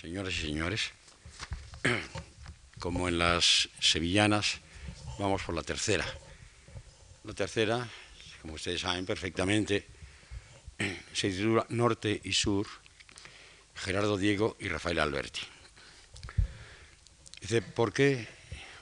[0.00, 0.90] señoras y señores,
[2.80, 4.58] como en las sevillanas,
[5.18, 6.04] vamos por la tercera.
[7.22, 7.88] La tercera,
[8.42, 9.86] como ustedes saben perfectamente,
[11.12, 12.66] se titula Norte y Sur,
[13.76, 15.40] Gerardo Diego y Rafael Alberti.
[17.40, 18.26] Dice, ¿por qué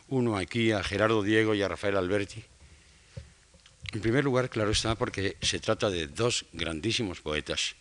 [0.09, 2.43] uno aquí a Gerardo Diego y a Rafael Alberti?
[3.93, 7.77] En primer lugar, claro está, porque se trata de dos grandísimos poetas.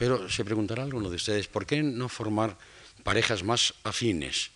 [0.00, 2.56] Pero se preguntará alguno de ustedes, ¿por qué no formar
[3.04, 4.50] parejas más afines?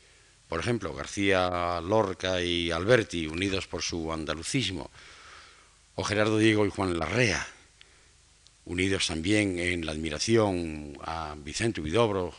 [0.48, 4.90] Por ejemplo, García Lorca y Alberti, unidos por su andalucismo,
[5.96, 7.46] o Gerardo Diego y Juan Larrea,
[8.64, 12.34] unidos también en la admiración a Vicente Huidobro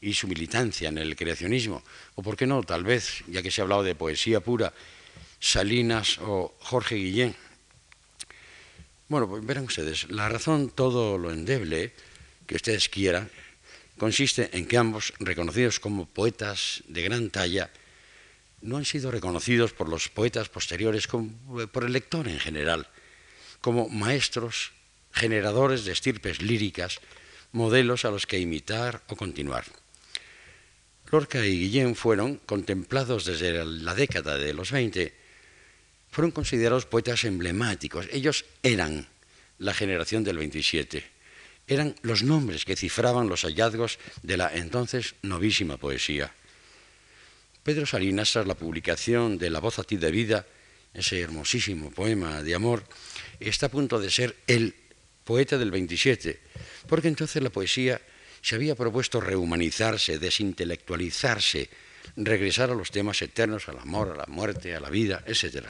[0.00, 1.82] y su militancia en el creacionismo,
[2.14, 4.72] o por qué no, tal vez, ya que se ha hablado de poesía pura,
[5.38, 7.36] Salinas o Jorge Guillén.
[9.08, 11.92] Bueno, pues verán ustedes, la razón, todo lo endeble
[12.46, 13.30] que ustedes quieran,
[13.98, 17.70] consiste en que ambos, reconocidos como poetas de gran talla,
[18.62, 21.30] no han sido reconocidos por los poetas posteriores, como,
[21.68, 22.88] por el lector en general,
[23.60, 24.72] como maestros,
[25.12, 27.00] generadores de estirpes líricas,
[27.52, 29.64] modelos a los que imitar o continuar.
[31.10, 35.14] Lorca y Guillén fueron, contemplados desde la década de los 20,
[36.10, 38.08] fueron considerados poetas emblemáticos.
[38.10, 39.06] Ellos eran
[39.58, 41.15] la generación del 27.
[41.66, 46.32] Eran los nombres que cifraban los hallazgos de la entonces novísima poesía.
[47.62, 50.46] Pedro Salinas, tras la publicación de La voz a ti de vida,
[50.94, 52.84] ese hermosísimo poema de amor,
[53.40, 54.74] está a punto de ser el
[55.24, 56.38] poeta del 27,
[56.86, 58.00] porque entonces la poesía
[58.40, 61.68] se había propuesto rehumanizarse, desintelectualizarse,
[62.14, 65.66] regresar a los temas eternos, al amor, a la muerte, a la vida, etc.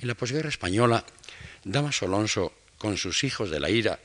[0.00, 1.04] En la posguerra española,
[1.64, 4.00] Damas Alonso, con sus hijos de la ira,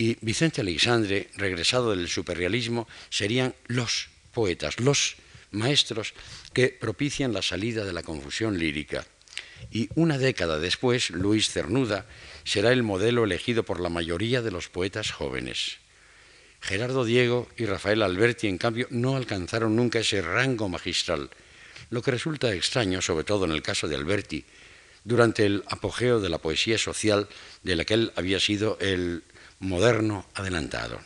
[0.00, 5.16] y Vicente Alexandre, regresado del superrealismo, serían los poetas, los
[5.50, 6.14] maestros
[6.54, 9.04] que propician la salida de la confusión lírica.
[9.70, 12.06] Y una década después, Luis Cernuda
[12.44, 15.76] será el modelo elegido por la mayoría de los poetas jóvenes.
[16.62, 21.28] Gerardo Diego y Rafael Alberti, en cambio, no alcanzaron nunca ese rango magistral,
[21.90, 24.46] lo que resulta extraño, sobre todo en el caso de Alberti,
[25.04, 27.28] durante el apogeo de la poesía social
[27.62, 29.24] de la que él había sido el
[29.60, 31.00] moderno adelantado.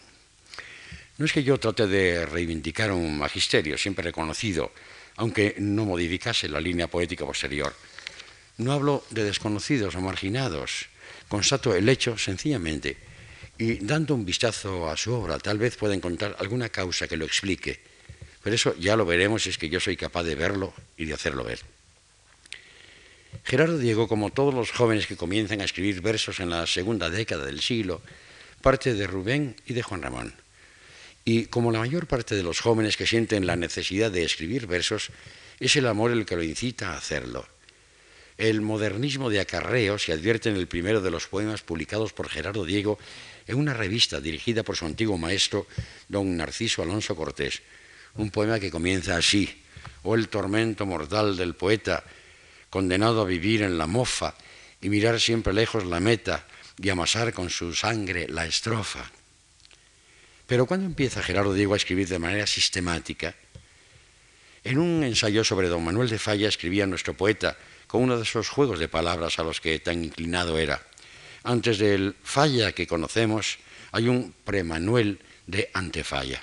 [1.19, 4.73] No es que yo trate de reivindicar un magisterio siempre reconocido,
[5.17, 7.75] aunque no modificase la línea poética posterior.
[8.59, 10.87] No hablo de desconocidos o marginados,
[11.29, 12.97] constato el hecho sencillamente
[13.59, 17.25] y dando un vistazo a su obra, tal vez pueda encontrar alguna causa que lo
[17.25, 17.81] explique.
[18.43, 21.15] Pero eso ya lo veremos si es que yo soy capaz de verlo y de
[21.15, 21.61] hacerlo ver.
[23.45, 27.45] Gerardo Diego, como todos los jóvenes que comienzan a escribir versos en la segunda década
[27.47, 28.01] del siglo,
[28.65, 30.33] parte de Rubén y de Juan Ramón.
[31.23, 35.11] Y como la mayor parte de los jóvenes que sienten la necesidad de escribir versos,
[35.61, 37.47] es el amor el que lo incita a hacerlo.
[38.39, 42.65] El modernismo de acarreo se advierte en el primero de los poemas publicados por Gerardo
[42.65, 42.99] Diego
[43.47, 45.67] en una revista dirigida por su antiguo maestro,
[46.09, 47.61] don Narciso Alonso Cortés.
[48.15, 49.63] Un poema que comienza así,
[50.05, 52.03] oh el tormento mortal del poeta,
[52.71, 54.35] condenado a vivir en la mofa
[54.81, 56.47] y mirar siempre lejos la meta
[56.81, 59.11] y amasar con su sangre la estrofa.
[60.47, 63.35] Pero cuando empieza Gerardo Diego a escribir de manera sistemática,
[64.65, 68.49] en un ensayo sobre don Manuel de Falla escribía nuestro poeta con uno de esos
[68.49, 70.83] juegos de palabras a los que tan inclinado era.
[71.45, 73.59] Antes del falla que conocemos
[73.93, 76.41] hay un premanuel de antefalla.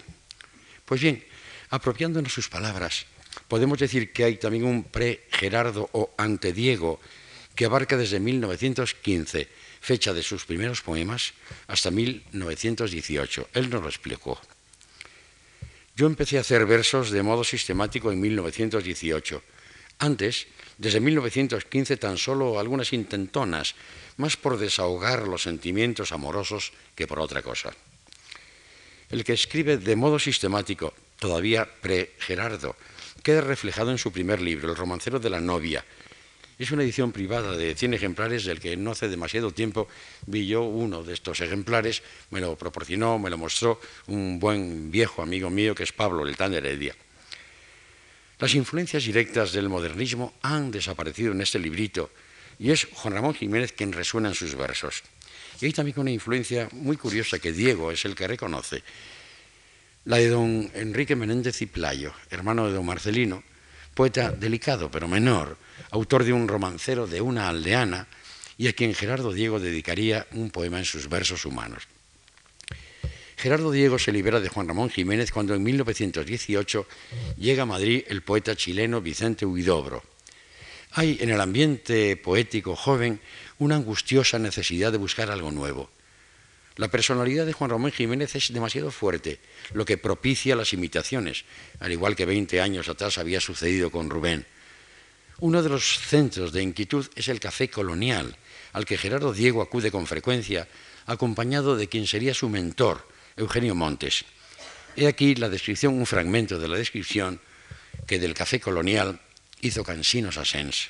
[0.86, 1.24] Pues bien,
[1.70, 3.06] apropiándonos sus palabras,
[3.48, 7.00] podemos decir que hay también un pre-Gerardo o ante-Diego
[7.56, 9.50] que abarca desde 1915,
[9.82, 11.34] fecha de sus primeros poemas,
[11.68, 13.50] hasta 1918.
[13.54, 14.40] Él nos lo explicó.
[15.98, 19.42] Yo empecé a hacer versos de modo sistemático en 1918.
[20.00, 20.48] Antes,
[20.78, 23.76] desde 1915, tan solo algunas intentonas
[24.18, 27.74] más por desahogar los sentimientos amorosos que por otra cosa.
[29.10, 32.76] El que escribe de modo sistemático, todavía pre-Gerardo,
[33.22, 35.84] queda reflejado en su primer libro, El romancero de la novia.
[36.62, 39.88] Es una edición privada de 100 ejemplares del que no hace demasiado tiempo
[40.28, 45.24] vi yo uno de estos ejemplares, me lo proporcionó, me lo mostró un buen viejo
[45.24, 46.96] amigo mío que es Pablo Letán Heredia.
[48.38, 52.12] Las influencias directas del modernismo han desaparecido en este librito
[52.60, 55.02] y es Juan Ramón Jiménez quien resuena en sus versos.
[55.62, 58.84] Y hay también una influencia muy curiosa que Diego es el que reconoce,
[60.06, 63.42] la de don Enrique Menéndez y Playo, hermano de don Marcelino,
[64.02, 65.58] poeta delicado pero menor,
[65.92, 68.08] autor de un romancero de una aldeana
[68.58, 71.84] y a quien Gerardo Diego dedicaría un poema en sus versos humanos.
[73.38, 76.88] Gerardo Diego se libera de Juan Ramón Jiménez cuando en 1918
[77.38, 80.02] llega a Madrid el poeta chileno Vicente Huidobro.
[80.94, 83.22] Hay en el ambiente poético joven
[83.60, 85.92] una angustiosa necesidad de buscar algo nuevo.
[86.78, 89.40] La personalidad de Juan Ramón Jiménez es demasiado fuerte,
[89.74, 91.44] lo que propicia las imitaciones,
[91.80, 94.46] al igual que 20 años atrás había sucedido con Rubén.
[95.40, 98.38] Uno de los centros de inquietud es el Café Colonial,
[98.74, 100.68] al que Gerardo Diego acude con frecuencia,
[101.08, 104.24] acompañado de quien sería su mentor, Eugenio Montes.
[104.96, 107.40] He aquí la descripción, un fragmento de la descripción
[108.08, 109.20] que del café colonial
[109.62, 110.90] hizo Cansinos Asens.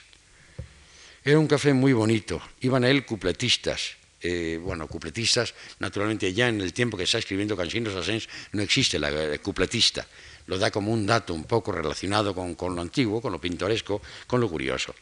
[1.24, 6.62] Era un café muy bonito, iban a él cupletistas, eh, bueno, cupletistas, naturalmente ya en
[6.62, 10.06] el tiempo que está escribiendo Cansinos Asens no existe la eh, cupletista,
[10.48, 14.02] lo da como un dato un poco relacionado con, con lo antiguo, con lo pintoresco,
[14.28, 14.94] con lo curioso.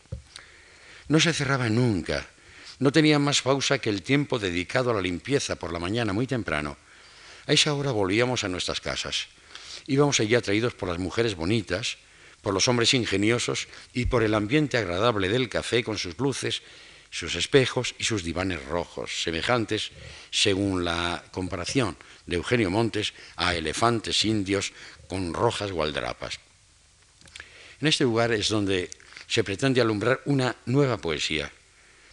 [1.08, 2.28] No se cerraba nunca,
[2.80, 6.28] no tenía más pausa que el tiempo dedicado a la limpieza por la mañana muy
[6.28, 6.78] temprano,
[7.46, 9.28] a esa hora volvíamos a nuestras casas.
[9.88, 11.98] Íbamos allí atraídos por las mujeres bonitas,
[12.42, 16.62] por los hombres ingeniosos y por el ambiente agradable del café con sus luces,
[17.10, 19.92] sus espejos y sus divanes rojos, semejantes,
[20.32, 24.74] según la comparación de Eugenio Montes, a elefantes indios
[25.08, 26.40] con rojas gualdrapas.
[27.82, 28.92] En este lugar es donde
[29.28, 31.52] se pretende alumbrar una nueva poesía,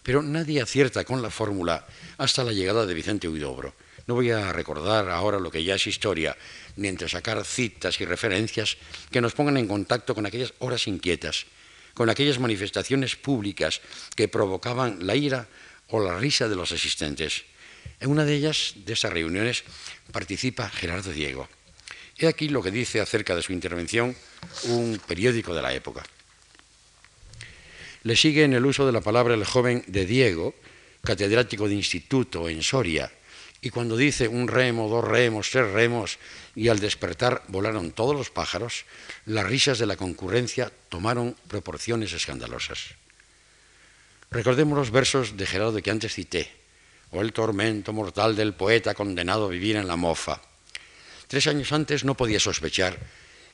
[0.02, 1.86] pero nadie acierta con la fórmula
[2.18, 3.74] hasta la llegada de Vicente Huidobro
[4.06, 6.36] no voy a recordar ahora lo que ya es historia,
[6.76, 8.76] ni entre sacar citas y referencias
[9.10, 11.46] que nos pongan en contacto con aquellas horas inquietas,
[11.96, 13.80] con aquellas manifestaciones públicas
[14.14, 15.48] que provocaban la ira
[15.88, 17.44] o la risa de los asistentes.
[18.00, 19.64] En una de ellas, de esas reuniones,
[20.12, 21.48] participa Gerardo Diego.
[22.18, 24.14] He aquí lo que dice acerca de su intervención
[24.64, 26.04] un periódico de la época.
[28.02, 30.54] Le sigue en el uso de la palabra el joven de Diego,
[31.02, 33.10] catedrático de instituto en Soria,
[33.60, 36.18] y cuando dice un remo, dos remos, tres remos,
[36.54, 38.84] y al despertar volaron todos los pájaros,
[39.24, 42.94] las risas de la concurrencia tomaron proporciones escandalosas.
[44.30, 46.50] Recordemos los versos de Gerardo que antes cité,
[47.10, 50.40] o el tormento mortal del poeta condenado a vivir en la mofa.
[51.28, 52.98] Tres años antes no podía sospechar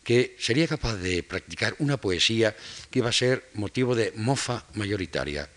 [0.04, 2.56] que sería capaz de practicar una poesía
[2.90, 5.49] que iba a ser motivo de mofa mayoritaria.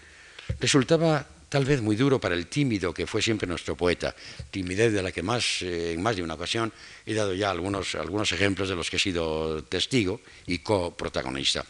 [0.59, 4.15] Resultaba tal vez muy duro para el tímido que fue siempre nuestro poeta,
[4.51, 6.71] timidez de la que más, eh, en más de una ocasión
[7.06, 11.65] he dado ya algunos, algunos ejemplos de los que he sido testigo y coprotagonista.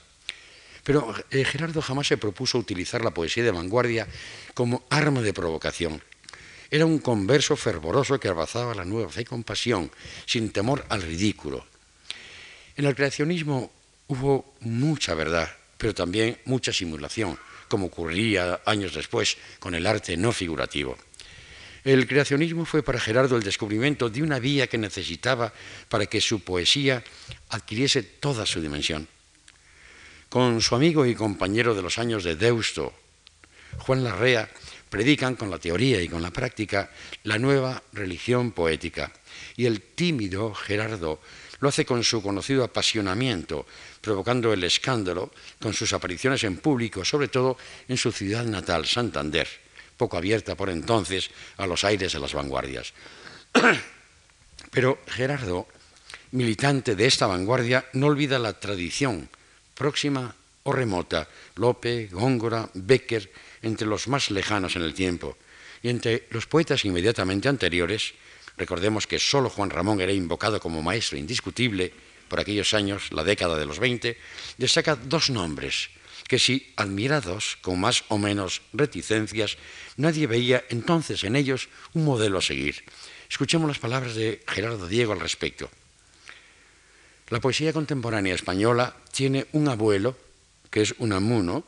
[0.83, 4.07] Pero eh, Gerardo jamás se propuso utilizar la poesía de vanguardia
[4.53, 6.01] como arma de provocación.
[6.69, 9.91] Era un converso fervoroso que abrazaba la nueva fe con pasión,
[10.25, 11.65] sin temor al ridículo.
[12.75, 13.71] En el creacionismo
[14.07, 20.31] hubo mucha verdad, pero también mucha simulación como ocurriría años después con el arte no
[20.31, 20.97] figurativo.
[21.83, 25.53] El creacionismo fue para Gerardo el descubrimiento de una vía que necesitaba
[25.87, 27.03] para que su poesía
[27.49, 29.07] adquiriese toda su dimensión.
[30.29, 32.91] Con su amigo y compañero de los años de Deusto,
[33.77, 34.49] Juan Larrea,
[34.89, 36.89] predican con la teoría y con la práctica
[37.23, 39.11] la nueva religión poética.
[39.55, 41.21] Y el tímido Gerardo
[41.59, 43.65] lo hace con su conocido apasionamiento,
[44.05, 47.57] provocando el escándalo con sus apariciones en público, sobre todo
[47.87, 49.47] en su ciudad natal, Santander,
[49.97, 52.93] poco abierta por entonces a los aires de las vanguardias.
[54.71, 55.67] Pero Gerardo,
[56.31, 59.27] militante de esta vanguardia, no olvida la tradición
[59.73, 63.31] próxima o remota, Lope, Góngora, Becker,
[63.63, 65.35] entre los más lejanos en el tiempo,
[65.81, 68.13] y entre los poetas inmediatamente anteriores,
[68.57, 71.91] Recordemos que solo Juan Ramón era invocado como maestro indiscutible
[72.27, 74.17] por aquellos años, la década de los 20,
[74.57, 75.89] destaca dos nombres
[76.27, 79.57] que si admirados con más o menos reticencias,
[79.97, 82.83] nadie veía entonces en ellos un modelo a seguir.
[83.29, 85.69] Escuchemos las palabras de Gerardo Diego al respecto.
[87.29, 90.17] La poesía contemporánea española tiene un abuelo,
[90.69, 91.63] que es Unamuno,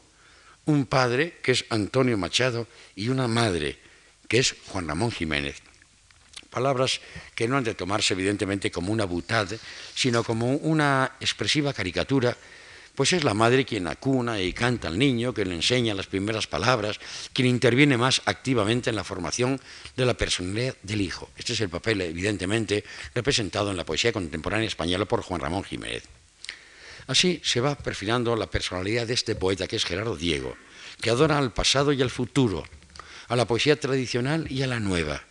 [0.66, 3.78] un padre, que es Antonio Machado, y una madre,
[4.28, 5.62] que es Juan Ramón Jiménez
[6.58, 7.02] palabras
[7.36, 9.48] que no han de tomarse evidentemente como una butad,
[9.94, 12.36] sino como una expresiva caricatura,
[12.96, 16.48] pues es la madre quien acuna y canta al niño, que le enseña las primeras
[16.48, 16.98] palabras,
[17.32, 19.62] quien interviene más activamente en la formación
[19.96, 21.30] de la personalidad del hijo.
[21.38, 22.84] Este es el papel, evidentemente,
[23.14, 26.06] representado en la poesía contemporánea española por Juan Ramón Jiménez.
[27.06, 30.58] Así se va perfilando la personalidad de este poeta que es Gerardo Diego,
[31.00, 32.66] que adora al pasado y al futuro,
[33.28, 35.22] a la poesía tradicional y a la nueva,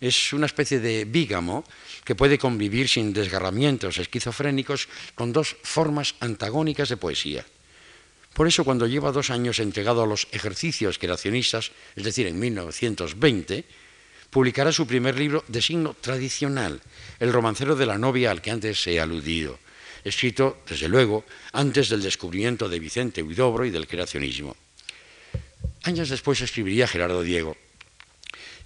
[0.00, 1.64] es una especie de bígamo
[2.04, 7.44] que puede convivir sin desgarramientos esquizofrénicos con dos formas antagónicas de poesía.
[8.34, 13.64] Por eso cuando lleva dos años entregado a los ejercicios creacionistas, es decir, en 1920,
[14.28, 16.82] publicará su primer libro de signo tradicional,
[17.20, 19.60] El romancero de la novia al que antes he aludido,
[20.02, 24.56] escrito, desde luego, antes del descubrimiento de Vicente Huidobro y del creacionismo.
[25.84, 27.56] Años después escribiría Gerardo Diego,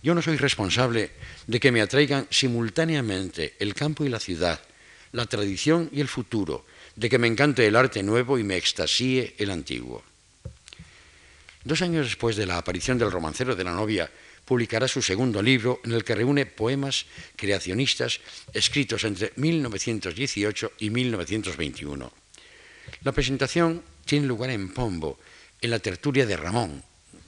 [0.03, 1.11] yo no soy responsable
[1.47, 4.61] de que me atraigan simultáneamente el campo y la ciudad,
[5.13, 6.65] la tradición y el futuro,
[6.97, 10.03] de que me encante el arte nuevo y me extasíe el antiguo.
[11.65, 14.11] Dos años después de la aparición del romancero de la novia,
[14.49, 17.05] publicará su segundo libro en el que reúne poemas
[17.37, 18.21] creacionistas
[18.55, 22.11] escritos entre 1918 y 1921.
[23.03, 25.19] La presentación tiene lugar en Pombo,
[25.61, 26.83] en la tertulia de Ramón,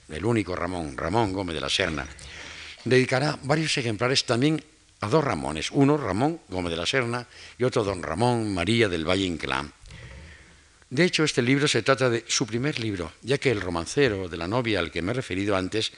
[0.09, 2.07] el único Ramón, Ramón Gómez de la Serna.
[2.85, 4.63] Dedicará varios ejemplares también
[5.01, 9.07] a dos Ramones, uno Ramón Gómez de la Serna y otro don Ramón María del
[9.07, 9.71] Valle Inclán.
[10.89, 14.37] De hecho, este libro se trata de su primer libro, ya que el romancero de
[14.37, 15.91] la novia al que me he referido antes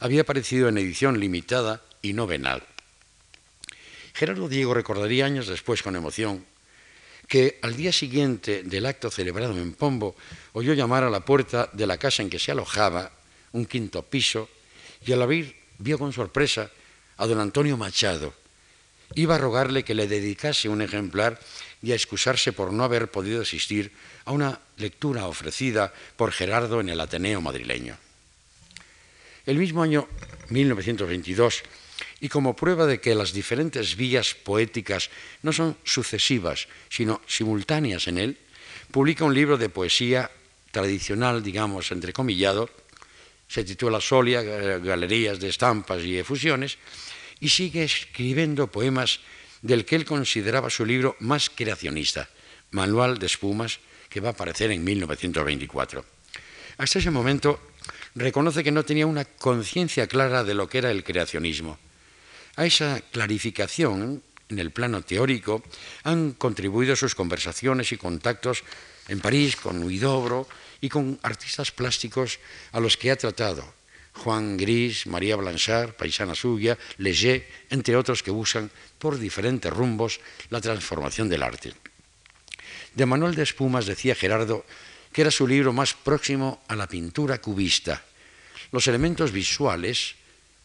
[0.00, 2.62] había aparecido en edición limitada y no venal.
[4.12, 6.44] Gerardo Diego recordaría años después con emoción
[7.28, 10.16] que al día siguiente del acto celebrado en Pombo
[10.52, 13.12] oyó llamar a la puerta de la casa en que se alojaba,
[13.52, 14.48] un quinto piso,
[15.06, 16.70] y al abrir vio con sorpresa
[17.16, 18.36] a don Antonio Machado.
[19.16, 21.40] Iba a rogarle que le dedicase un ejemplar
[21.82, 23.90] y a excusarse por no haber podido asistir
[24.24, 27.96] a una lectura ofrecida por Gerardo en el Ateneo madrileño.
[29.46, 30.06] El mismo año
[30.50, 31.62] 1922,
[32.20, 35.10] y como prueba de que las diferentes vías poéticas
[35.42, 38.38] no son sucesivas, sino simultáneas en él,
[38.92, 40.30] publica un libro de poesía
[40.70, 42.70] tradicional, digamos, entrecomillado,
[43.50, 46.78] se titula Solia, Galerías de Estampas y Efusiones,
[47.40, 49.18] y sigue escribiendo poemas
[49.60, 52.30] del que él consideraba su libro más creacionista,
[52.70, 56.04] Manual de Espumas, que va a aparecer en 1924.
[56.78, 57.58] Hasta ese momento
[58.14, 61.76] reconoce que no tenía una conciencia clara de lo que era el creacionismo.
[62.54, 65.64] A esa clarificación, en el plano teórico,
[66.04, 68.62] han contribuido sus conversaciones y contactos
[69.08, 70.46] en París con Huidobro
[70.80, 72.38] y con artistas plásticos
[72.72, 73.64] a los que ha tratado,
[74.14, 80.20] Juan Gris, María Blanchard, paisana suya, Leger, entre otros que usan por diferentes rumbos
[80.50, 81.72] la transformación del arte.
[82.94, 84.64] De Manuel de Espumas decía Gerardo
[85.12, 88.02] que era su libro más próximo a la pintura cubista.
[88.70, 90.14] Los elementos visuales,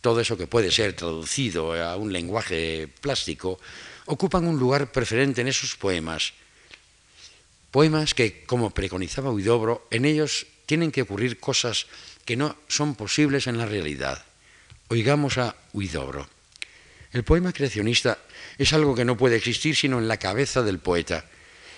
[0.01, 3.59] todo eso que puede ser traducido a un lenguaje plástico,
[4.05, 6.33] ocupan un lugar preferente en esos poemas.
[7.75, 11.87] Poemas que, como preconizaba Huidobro, en ellos tienen que ocurrir cosas
[12.23, 14.23] que no son posibles en la realidad.
[14.87, 16.25] Oigamos a Huidobro.
[17.11, 18.17] El poema creacionista
[18.57, 21.25] es algo que no puede existir sino en la cabeza del poeta.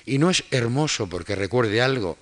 [0.05, 2.19] Y no es hermoso porque recuerde algo,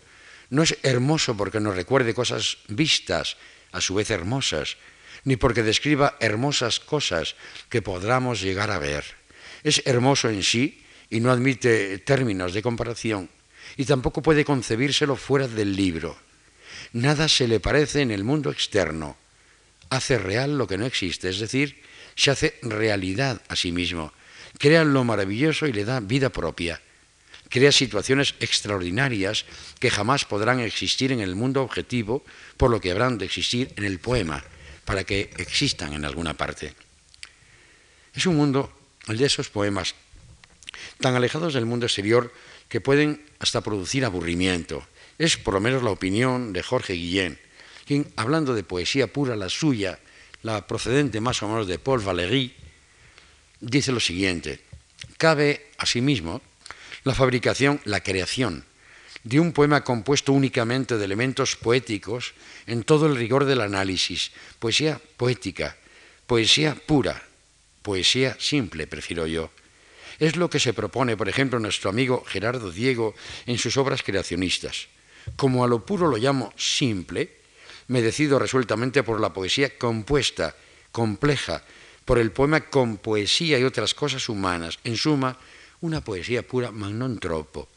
[0.49, 3.35] no es hermoso porque nos recuerde cosas vistas,
[3.73, 4.77] a su vez hermosas,
[5.25, 7.35] ni porque describa hermosas cosas
[7.67, 9.03] que podamos llegar a ver.
[9.65, 13.29] Es hermoso en sí y no admite términos de comparación,
[13.77, 16.17] y tampoco puede concebírselo fuera del libro.
[16.93, 19.17] Nada se le parece en el mundo externo.
[19.89, 21.81] Hace real lo que no existe, es decir,
[22.15, 24.13] se hace realidad a sí mismo,
[24.57, 26.81] crea lo maravilloso y le da vida propia,
[27.49, 29.45] crea situaciones extraordinarias
[29.79, 32.23] que jamás podrán existir en el mundo objetivo,
[32.57, 34.43] por lo que habrán de existir en el poema,
[34.85, 36.73] para que existan en alguna parte.
[38.13, 38.71] Es un mundo,
[39.07, 39.95] el de esos poemas,
[40.99, 42.33] tan alejados del mundo exterior
[42.69, 44.85] que pueden hasta producir aburrimiento.
[45.17, 47.39] Es por lo menos la opinión de Jorge Guillén,
[47.85, 49.99] quien, hablando de poesía pura, la suya,
[50.43, 52.53] la procedente más o menos de Paul Valéry,
[53.59, 54.61] dice lo siguiente,
[55.17, 56.41] cabe asimismo
[57.03, 58.65] la fabricación, la creación
[59.25, 62.33] de un poema compuesto únicamente de elementos poéticos
[62.67, 65.75] en todo el rigor del análisis, poesía poética,
[66.27, 67.23] poesía pura,
[67.81, 69.49] poesía simple, prefiero yo.
[70.19, 74.87] Es lo que se propone, por ejemplo, nuestro amigo Gerardo Diego en sus obras creacionistas.
[75.35, 77.41] Como a lo puro lo llamo simple,
[77.87, 80.55] me decido resueltamente por la poesía compuesta,
[80.91, 81.63] compleja,
[82.05, 85.37] por el poema con poesía y otras cosas humanas, en suma,
[85.81, 87.67] una poesía pura non tropo.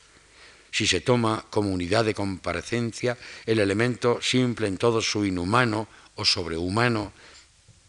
[0.68, 3.16] Si se toma como unidad de comparecencia
[3.48, 7.12] el elemento simple en todo su inhumano o sobrehumano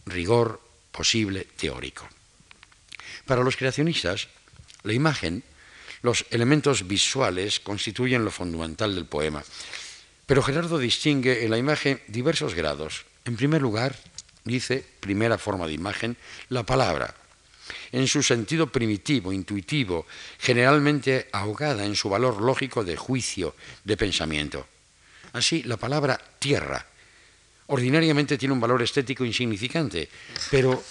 [0.07, 0.59] rigor
[0.91, 2.07] posible teórico.
[3.27, 4.27] Para los creacionistas,
[4.83, 5.43] la imagen,
[6.01, 9.43] los elementos visuales constituyen lo fundamental del poema.
[10.25, 13.05] Pero Gerardo distingue en la imagen diversos grados.
[13.25, 13.95] En primer lugar,
[14.43, 16.17] dice, primera forma de imagen,
[16.50, 17.15] la palabra,
[17.91, 20.05] en su sentido primitivo, intuitivo,
[20.39, 24.67] generalmente ahogada en su valor lógico de juicio, de pensamiento.
[25.33, 26.86] Así, la palabra tierra
[27.67, 30.09] ordinariamente tiene un valor estético insignificante,
[30.50, 30.83] pero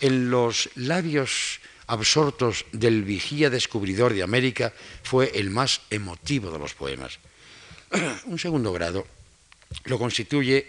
[0.00, 6.74] en los labios absortos del vigía descubridor de América fue el más emotivo de los
[6.74, 7.18] poemas.
[8.26, 9.06] Un segundo grado
[9.84, 10.66] lo constituye,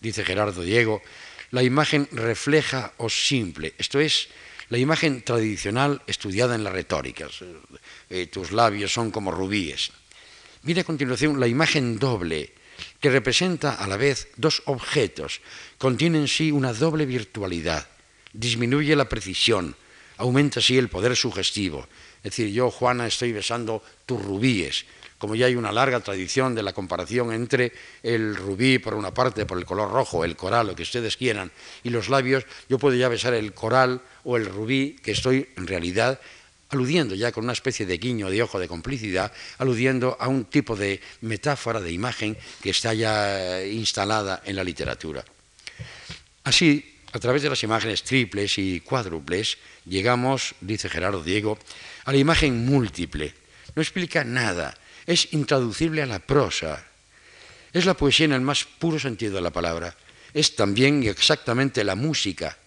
[0.00, 1.02] dice Gerardo Diego,
[1.50, 4.28] la imagen refleja o simple, esto es,
[4.68, 7.40] la imagen tradicional estudiada en las retóricas.
[8.10, 9.90] Eh, tus labios son como rubíes.
[10.62, 12.52] Viene a continuación la imagen doble,
[13.00, 15.40] que representa a la vez dos objetos,
[15.78, 17.88] contiene en sí una doble virtualidad,
[18.32, 19.74] disminuye la precisión,
[20.18, 21.88] aumenta así el poder sugestivo.
[22.18, 24.84] Es decir, yo, Juana, estoy besando tus rubíes,
[25.18, 27.72] como ya hay una larga tradición de la comparación entre
[28.02, 31.50] el rubí por una parte, por el color rojo, el coral, lo que ustedes quieran,
[31.82, 35.66] y los labios, yo puedo ya besar el coral o el rubí, que estoy en
[35.66, 36.20] realidad
[36.70, 40.76] aludiendo ya con una especie de guiño de ojo de complicidad, aludiendo a un tipo
[40.76, 45.24] de metáfora, de imagen que está ya instalada en la literatura.
[46.44, 51.58] Así, a través de las imágenes triples y cuádruples, llegamos, dice Gerardo Diego,
[52.04, 53.34] a la imagen múltiple.
[53.74, 56.84] No explica nada, es intraducible a la prosa.
[57.72, 59.96] Es la poesía en el más puro sentido de la palabra.
[60.34, 62.58] Es también y exactamente la música,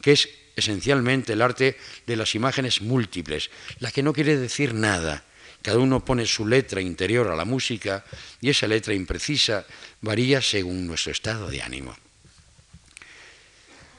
[0.00, 1.76] que es esencialmente el arte
[2.06, 5.24] de las imágenes múltiples, la que no quiere decir nada.
[5.62, 8.04] Cada uno pone su letra interior a la música
[8.40, 9.66] y esa letra imprecisa
[10.00, 11.94] varía según nuestro estado de ánimo.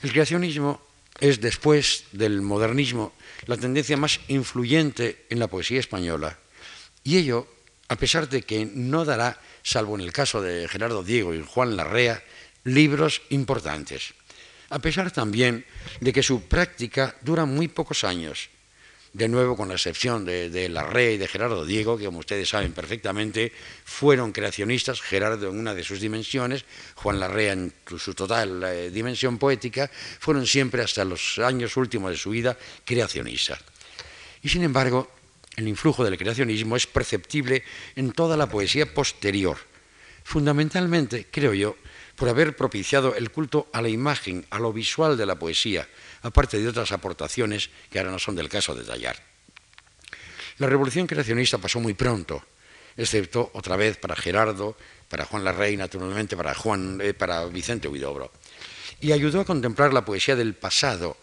[0.04, 0.82] El creacionismo
[1.20, 3.14] es, después del modernismo,
[3.46, 6.38] la tendencia más influyente en la poesía española.
[7.04, 7.48] Y ello
[7.92, 11.76] a pesar de que no dará, salvo en el caso de Gerardo Diego y Juan
[11.76, 12.24] Larrea,
[12.64, 14.14] libros importantes.
[14.70, 15.66] A pesar también
[16.00, 18.48] de que su práctica dura muy pocos años,
[19.14, 22.72] de nuevo con la excepción de, Larrea y de Gerardo Diego, que como ustedes saben
[22.72, 23.52] perfectamente,
[23.84, 26.66] fueron creacionistas, Gerardo en una de sus dimensiones,
[26.96, 32.18] Juan Larrea en su total eh, dimensión poética, fueron siempre hasta los años últimos de
[32.18, 33.60] su vida creacionistas.
[34.42, 35.12] Y sin embargo,
[35.58, 37.64] el influjo del creacionismo es perceptible
[37.96, 39.58] en toda la poesía posterior,
[40.24, 41.76] fundamentalmente, creo yo,
[42.16, 45.88] por haber propiciado el culto a la imagen, a lo visual de la poesía,
[46.22, 49.18] aparte de otras aportaciones que ahora no son del caso de tallar.
[50.58, 52.44] La revolución creacionista pasó muy pronto,
[52.96, 54.78] excepto otra vez para Gerardo,
[55.10, 58.32] para Juan Larrey, naturalmente para, Juan, eh, para Vicente Huidobro,
[59.00, 61.18] y ayudó a contemplar la poesía del pasado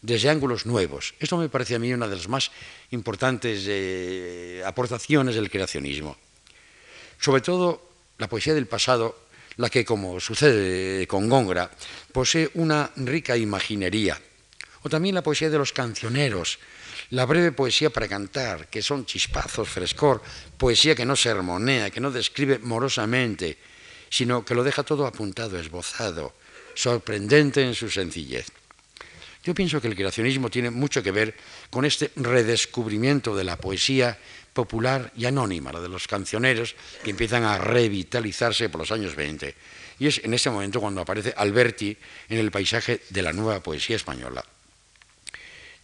[0.00, 1.14] desde ángulos nuevos.
[1.20, 2.50] Esto me parece a mí una de las más
[2.90, 6.16] importantes eh, aportaciones del creacionismo.
[7.20, 9.16] Sobre todo la poesía del pasado,
[9.56, 11.70] la que, como sucede con Góngora,
[12.10, 14.20] posee una rica imaginería.
[14.82, 16.58] O también la poesía de los cancioneros,
[17.10, 20.22] la breve poesía para cantar, que son chispazos, frescor,
[20.58, 23.58] poesía que no sermonea, que no describe morosamente,
[24.10, 26.34] sino que lo deja todo apuntado, esbozado,
[26.74, 28.46] sorprendente en su sencillez.
[29.44, 31.34] Yo pienso que el creacionismo tiene mucho que ver
[31.70, 34.18] con este redescubrimiento de la poesía
[34.52, 39.54] popular y anónima, la de los cancioneros, que empiezan a revitalizarse por los años 20.
[39.98, 41.96] Y es en ese momento cuando aparece Alberti
[42.28, 44.44] en el paisaje de la nueva poesía española.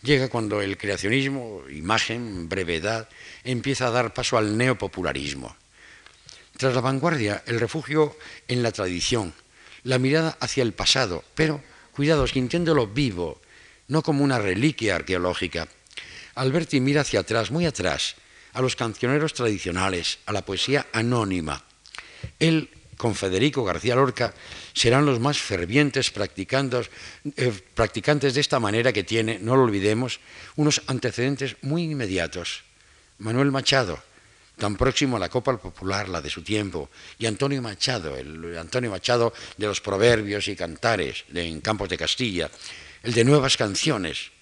[0.03, 3.09] Llega cuando el creacionismo, imagen, brevedad,
[3.43, 5.57] empieza a dar paso al neopopularismo.
[6.57, 9.35] Tras la vanguardia, el refugio en la tradición,
[9.83, 13.41] la mirada hacia el pasado, pero, cuidado, sintiéndolo vivo,
[13.89, 15.69] no como una reliquia arqueológica.
[16.35, 18.17] Alberti mira hacia atrás, muy atrás,
[18.53, 21.65] a los cancioneros tradicionales, a la poesía anónima.
[22.39, 24.35] Él, con Federico García Lorca,
[24.75, 30.21] serán los más fervientes eh, practicantes de esta manera que tiene, no lo olvidemos,
[30.57, 32.65] unos antecedentes muy inmediatos.
[33.19, 33.99] Manuel Machado,
[34.59, 38.91] tan próximo a la Copa Popular, la de su tiempo, y Antonio Machado, el Antonio
[38.91, 42.51] Machado de los proverbios y cantares en Campos de Castilla,
[43.03, 44.33] el de nuevas canciones,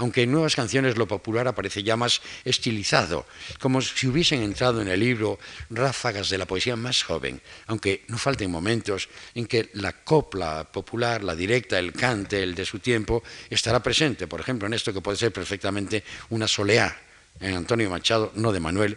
[0.00, 3.26] aunque en nuevas canciones lo popular aparece ya más estilizado,
[3.60, 8.16] como si hubiesen entrado en el libro ráfagas de la poesía más joven, aunque no
[8.16, 13.22] falten momentos en que la copla popular, la directa, el cante, el de su tiempo,
[13.50, 16.96] estará presente, por ejemplo, en esto que puede ser perfectamente una soleá
[17.38, 18.96] en Antonio Machado, no de Manuel,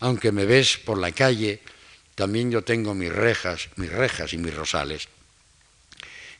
[0.00, 1.60] aunque me ves por la calle,
[2.14, 5.06] también yo tengo mis rejas, mis rejas y mis rosales.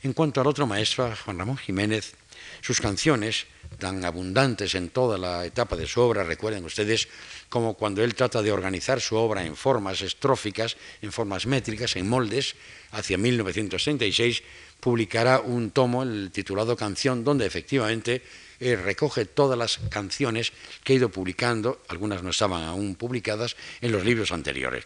[0.01, 2.15] En cuanto al otro maestro, Juan Ramón Jiménez,
[2.61, 3.45] sus canciones,
[3.77, 7.07] tan abundantes en toda la etapa de su obra, recuerden ustedes
[7.49, 12.07] como cuando él trata de organizar su obra en formas estróficas, en formas métricas, en
[12.07, 12.55] moldes,
[12.91, 14.43] hacia 1936
[14.79, 18.23] publicará un tomo, titulado Canción, donde efectivamente
[18.59, 20.51] eh, recoge todas las canciones
[20.83, 24.83] que ha ido publicando, algunas no estaban aún publicadas, en los libros anteriores.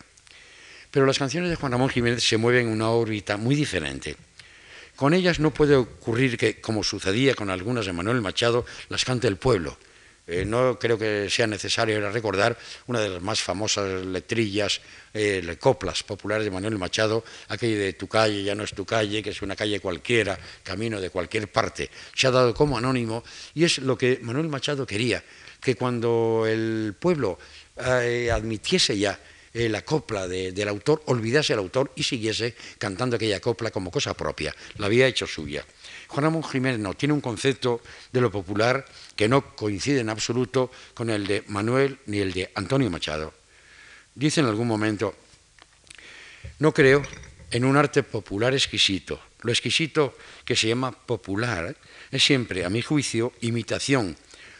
[0.92, 4.16] Pero las canciones de Juan Ramón Jiménez se mueven en una órbita muy diferente
[4.96, 9.28] Con ellas no puede ocurrir que, como sucedía con algunas de Manuel Machado, las cante
[9.28, 9.78] el pueblo.
[10.28, 14.82] Eh, no creo que sea necesario recordar una de las más famosas letrillas,
[15.14, 19.22] eh, coplas populares de Manuel Machado, aquella de tu calle ya no es tu calle,
[19.22, 21.92] que es una calle cualquiera, camino de cualquier parte.
[22.16, 25.24] Se ha dado como anónimo y es lo que Manuel Machado quería,
[25.62, 27.38] que cuando el pueblo
[27.78, 29.20] eh, admitiese ya
[29.56, 34.14] eh, la copla del autor, olvidase al autor y siguiese cantando aquella copla como cosa
[34.14, 34.54] propia.
[34.76, 35.66] La había hecho suya.
[36.08, 37.80] Juan Ramón Jiménez no, tiene un concepto
[38.12, 42.52] de lo popular que no coincide en absoluto con el de Manuel ni el de
[42.54, 43.34] Antonio Machado.
[44.14, 45.16] Dice en algún momento,
[46.60, 47.02] no creo
[47.50, 49.22] en un arte popular exquisito.
[49.42, 51.78] Lo exquisito que se llama popular
[52.12, 54.18] es siempre, a mi juicio, imitación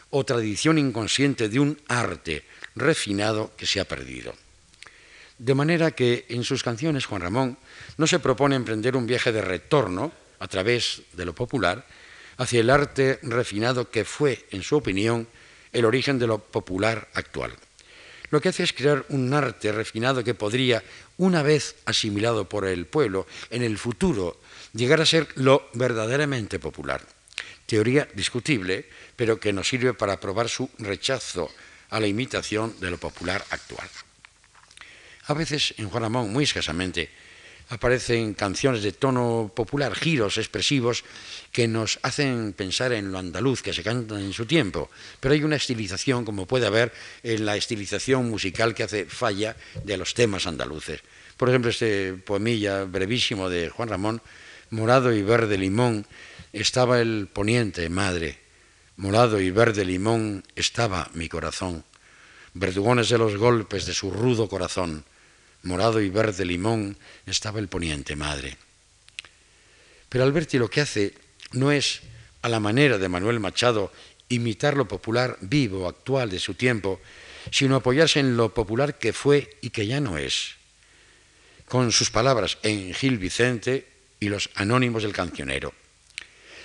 [0.08, 4.34] o tradición inconsciente de un arte refinado que se ha perdido.
[5.38, 7.58] De manera que en sus canciones Juan Ramón
[7.98, 11.86] no se propone emprender un viaje de retorno a través de lo popular
[12.38, 15.26] hacia el arte refinado que fue, en su opinión,
[15.72, 17.52] el origen de lo popular actual.
[18.30, 20.82] Lo que hace es crear un arte refinado que podría,
[21.18, 24.40] una vez asimilado por el pueblo, en el futuro
[24.72, 27.02] llegar a ser lo verdaderamente popular.
[27.66, 31.50] Teoría discutible, pero que nos sirve para probar su rechazo
[31.90, 33.88] a la imitación de lo popular actual.
[35.26, 37.10] A veces en Juan Ramón, muy escasamente,
[37.68, 41.02] aparecen canciones de tono popular, giros expresivos
[41.50, 45.42] que nos hacen pensar en lo andaluz que se canta en su tiempo, pero hay
[45.42, 46.92] una estilización, como puede haber
[47.24, 51.00] en la estilización musical que hace falla de los temas andaluces.
[51.36, 54.22] Por ejemplo, este poemilla brevísimo de Juan Ramón,
[54.70, 56.06] Morado y verde limón,
[56.52, 58.38] estaba el poniente, madre,
[58.96, 61.84] morado y verde limón estaba mi corazón,
[62.54, 65.04] verdugones de los golpes de su rudo corazón,
[65.66, 68.56] morado y verde limón, estaba el poniente madre.
[70.08, 71.14] Pero Alberti lo que hace
[71.52, 72.00] no es,
[72.42, 73.92] a la manera de Manuel Machado,
[74.28, 77.00] imitar lo popular vivo, actual de su tiempo,
[77.50, 80.54] sino apoyarse en lo popular que fue y que ya no es.
[81.68, 83.86] Con sus palabras en Gil Vicente
[84.20, 85.72] y los anónimos del cancionero.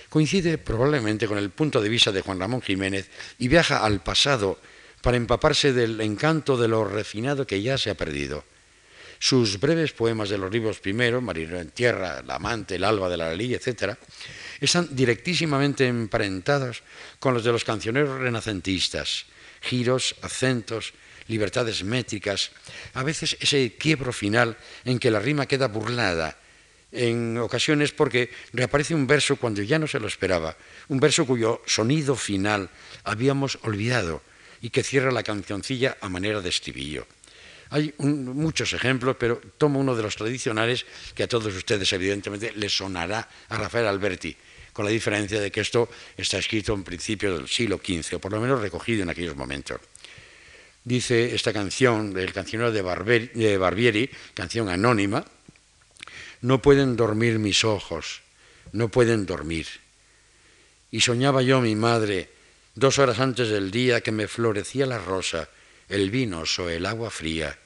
[0.09, 3.09] Coincide probablemente con el punto de vista de Juan Ramón Jiménez
[3.39, 4.59] y viaja al pasado
[5.01, 8.43] para empaparse del encanto de lo refinado que ya se ha perdido.
[9.21, 13.17] Sus breves poemas de los libros primeros, Marinero en Tierra, La Amante, El Alba de
[13.17, 13.93] la Ley, etc.,
[14.59, 16.81] están directísimamente emparentados
[17.19, 19.27] con los de los cancioneros renacentistas.
[19.61, 20.93] Giros, acentos,
[21.27, 22.49] libertades métricas,
[22.95, 26.35] a veces ese quiebro final en que la rima queda burlada,
[26.91, 30.57] en ocasiones porque reaparece un verso cuando ya no se lo esperaba,
[30.89, 32.71] un verso cuyo sonido final
[33.03, 34.23] habíamos olvidado
[34.63, 37.05] y que cierra la cancioncilla a manera de estribillo.
[37.71, 42.75] Hay muchos ejemplos, pero tomo uno de los tradicionales que a todos ustedes evidentemente les
[42.75, 44.35] sonará a Rafael Alberti,
[44.73, 48.33] con la diferencia de que esto está escrito en principio del siglo XV, o por
[48.33, 49.79] lo menos recogido en aquellos momentos.
[50.83, 55.23] Dice esta canción del cancionero de, de Barbieri, canción anónima,
[56.41, 58.21] no pueden dormir mis ojos,
[58.73, 59.67] no pueden dormir.
[60.91, 62.29] Y soñaba yo mi madre,
[62.75, 65.47] dos horas antes del día que me florecía la rosa,
[65.91, 67.57] el vino o el agua fría,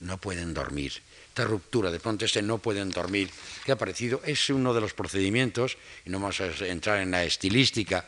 [0.00, 0.92] no pueden dormir.
[1.28, 3.28] Esta ruptura, de pronto este no pueden dormir,
[3.64, 7.24] que ha aparecido, es uno de los procedimientos, y no vamos a entrar en la
[7.24, 8.04] estilística,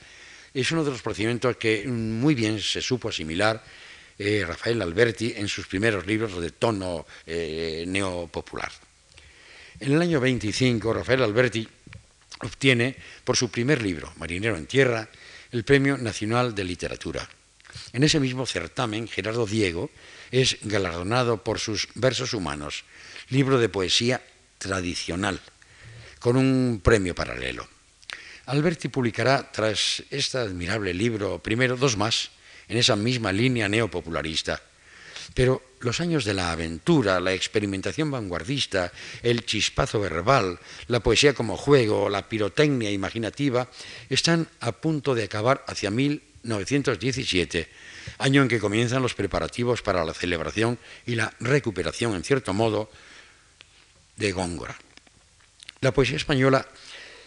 [0.53, 3.63] es uno de los procedimientos que muy bien se supo asimilar
[4.19, 8.71] eh, Rafael Alberti en sus primeros libros de tono eh, neopopular.
[9.81, 11.67] En el año 25, Rafael Alberti
[12.41, 15.09] obtiene, por su primer libro, Marinero en Tierra,
[15.51, 17.29] el Premio Nacional de Literatura.
[17.93, 19.91] En ese mismo certamen, Gerardo Diego
[20.31, 22.85] es galardonado por sus Versos Humanos,
[23.31, 24.23] libro de poesía
[24.59, 25.41] tradicional,
[26.19, 27.69] con un premio paralelo.
[28.47, 32.31] Alberti publicará, tras este admirable libro, primero dos más,
[32.69, 34.61] en esa misma línea neopopularista.
[35.33, 40.59] Pero los años de la aventura, la experimentación vanguardista, el chispazo verbal,
[40.89, 43.69] la poesía como juego, la pirotecnia imaginativa,
[44.11, 45.91] están a punto de acabar hacia
[46.45, 47.69] 1917,
[48.19, 52.91] año en que comienzan los preparativos para la celebración y la recuperación, en cierto modo,
[54.17, 54.77] de Góngora.
[55.81, 56.67] La poesía española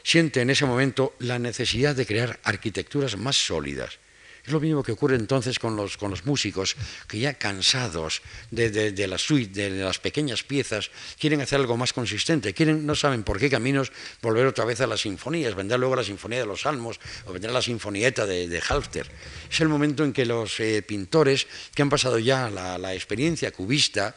[0.03, 3.99] siente en ese momento la necesidad de crear arquitecturas más sólidas,
[4.47, 9.07] es lo mismo que ocurre entonces con los, con los músicos, que ya cansados de,
[9.07, 13.39] la suite, de, las pequeñas piezas, quieren hacer algo más consistente, quieren, no saben por
[13.39, 16.97] qué caminos volver otra vez a las sinfonías, vendrá luego la sinfonía de los salmos
[17.25, 19.11] o vendrá la sinfonieta de, de Halfter.
[19.51, 24.15] Es el momento en que los eh, pintores que han pasado ya la experiencia cubista,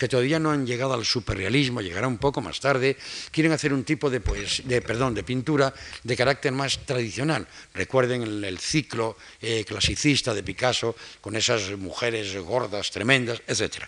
[0.00, 2.96] que todavía no han llegado al superrealismo, llegará un poco más tarde,
[3.30, 7.46] quieren hacer un tipo de, pues, de, perdón, de pintura de carácter más tradicional.
[7.74, 13.84] Recuerden el, ciclo eh, clasicista de Picasso con esas mujeres gordas, tremendas, etc.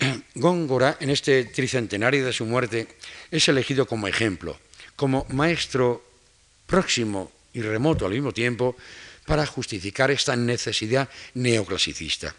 [0.36, 2.88] Góngora, en este tricentenario de su muerte,
[3.30, 4.58] es elegido como ejemplo,
[4.96, 6.02] como maestro
[6.66, 8.74] próximo y remoto al mismo tiempo
[9.26, 12.34] para justificar esta necesidad neoclasicista.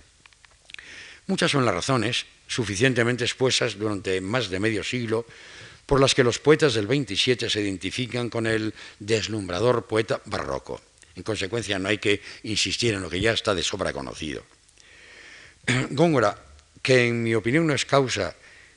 [1.27, 5.25] Muchas son las razones, suficientemente expuestas durante más de medio siglo,
[5.85, 10.81] por las que los poetas del 27 se identifican con el deslumbrador poeta barroco.
[11.15, 14.43] En consecuencia, no hay que insistir en lo que ya está de sobra conocido.
[15.91, 16.38] Góngora,
[16.81, 18.35] que en mi opinión no es causa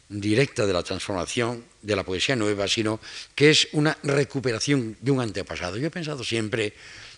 [0.08, 3.00] directa de la transformación de la poesía nueva, sino
[3.34, 5.76] que es una recuperación de un antepasado.
[5.76, 6.72] Yo he pensado siempre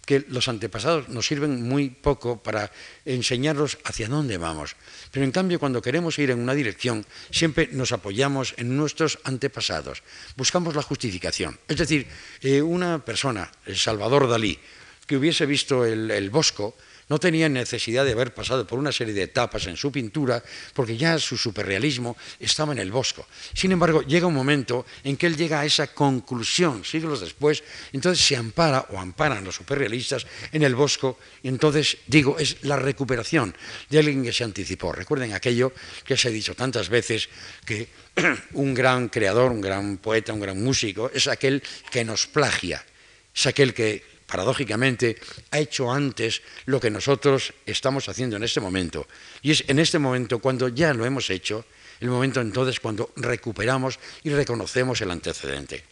[0.05, 2.73] que los antepasados nos sirven muy poco para
[3.05, 4.77] enseñarnos hacia dónde vamos.
[5.11, 10.03] Pero en cambio, cuando queremos ir en una dirección, siempre nos apoyamos en nuestros antepasados.
[10.37, 11.59] Buscamos la justificación.
[11.69, 12.07] Es decir,
[12.41, 14.59] eh, una persona, el Salvador Dalí,
[15.07, 16.77] que hubiese visto el, el Bosco,
[17.11, 20.43] no tenía necesidad de haber pasado por una serie de etapas en su pintura,
[20.73, 23.27] porque ya su superrealismo estaba en el bosco.
[23.53, 28.25] Sin embargo, llega un momento en que él llega a esa conclusión, siglos después, entonces
[28.25, 33.57] se ampara o amparan los superrealistas en el bosco, y entonces, digo, es la recuperación
[33.89, 34.93] de alguien que se anticipó.
[34.93, 35.73] Recuerden aquello
[36.05, 37.29] que se ha dicho tantas veces,
[37.67, 37.89] que
[38.53, 42.87] un gran creador, un gran poeta, un gran músico, es aquel que nos plagia,
[43.35, 45.17] es aquel que paradójicamente,
[45.51, 49.07] ha hecho antes lo que nosotros estamos haciendo en este momento.
[49.43, 51.65] Y es en este momento, cuando ya lo hemos hecho,
[52.01, 55.85] el momento entonces cuando recuperamos y reconocemos el antecedente.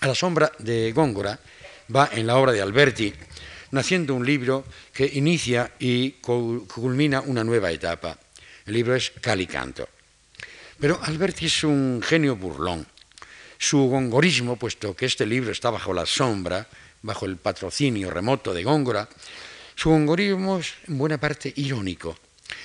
[0.00, 1.40] A la sombra de Góngora
[1.94, 3.12] va en la obra de Alberti,
[3.70, 8.18] naciendo un libro que inicia y culmina una nueva etapa.
[8.66, 9.88] El libro es Calicanto.
[10.78, 12.86] Pero Alberti es un genio burlón.
[13.58, 16.66] Su gongorismo, puesto que este libro está bajo la sombra
[17.02, 19.08] bajo el patrocinio remoto de Góngora,
[19.74, 22.16] su gongorismo es en buena parte irónico.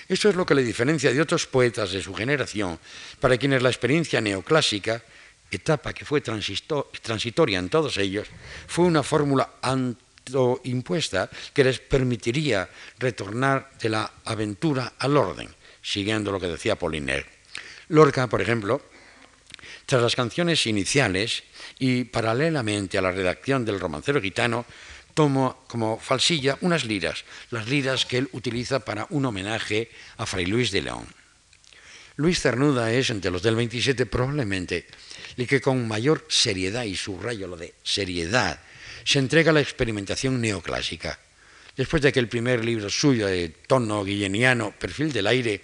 [0.07, 2.79] Esto es lo que le diferencia de otros poetas de su generación,
[3.19, 5.03] para quienes la experiencia neoclásica,
[5.49, 8.27] etapa que fue transitoria en todos ellos,
[8.67, 9.49] fue una fórmula
[10.63, 12.69] impuesta que les permitiría
[12.99, 15.49] retornar de la aventura al orden,
[15.81, 17.25] siguiendo lo que decía Poliner.
[17.87, 18.81] Lorca, por ejemplo,
[19.87, 21.43] tras las canciones iniciales
[21.79, 24.65] y paralelamente a la redacción del romancero gitano,
[25.13, 30.45] tomó como falsilla unas liras, las liras que él utiliza para un homenaje a Fray
[30.45, 31.07] Luis de León.
[32.17, 34.87] Luis Cernuda es, entre los del 27, probablemente
[35.37, 38.59] el que con mayor seriedad, y subrayo lo de seriedad,
[39.05, 41.17] se entrega a la experimentación neoclásica.
[41.77, 45.61] Después de que el primer libro suyo de tono guilleniano, Perfil del aire,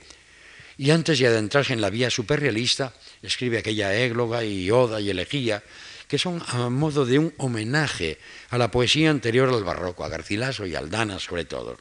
[0.77, 5.63] y antes de adentrarse en la vía superrealista, escribe aquella égloga y oda y elegía,
[6.07, 10.67] que son a modo de un homenaje a la poesía anterior al barroco, a Garcilaso
[10.67, 11.77] y Aldana sobre todo.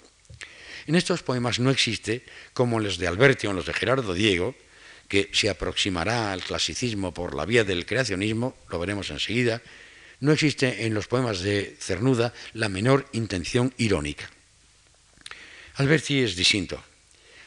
[0.87, 2.24] En estos poemas no existe,
[2.55, 4.55] como los de Alberti o los de Gerardo Diego,
[5.09, 9.61] que se aproximará al clasicismo por la vía del creacionismo, lo veremos enseguida,
[10.20, 14.31] no existe en los poemas de Cernuda la menor intención irónica.
[15.74, 16.83] Alberti es distinto.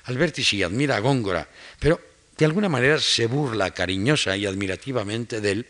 [0.04, 2.00] Alberti sí admira a Góngora, pero
[2.38, 5.68] de alguna manera se burla cariñosa y admirativamente de él,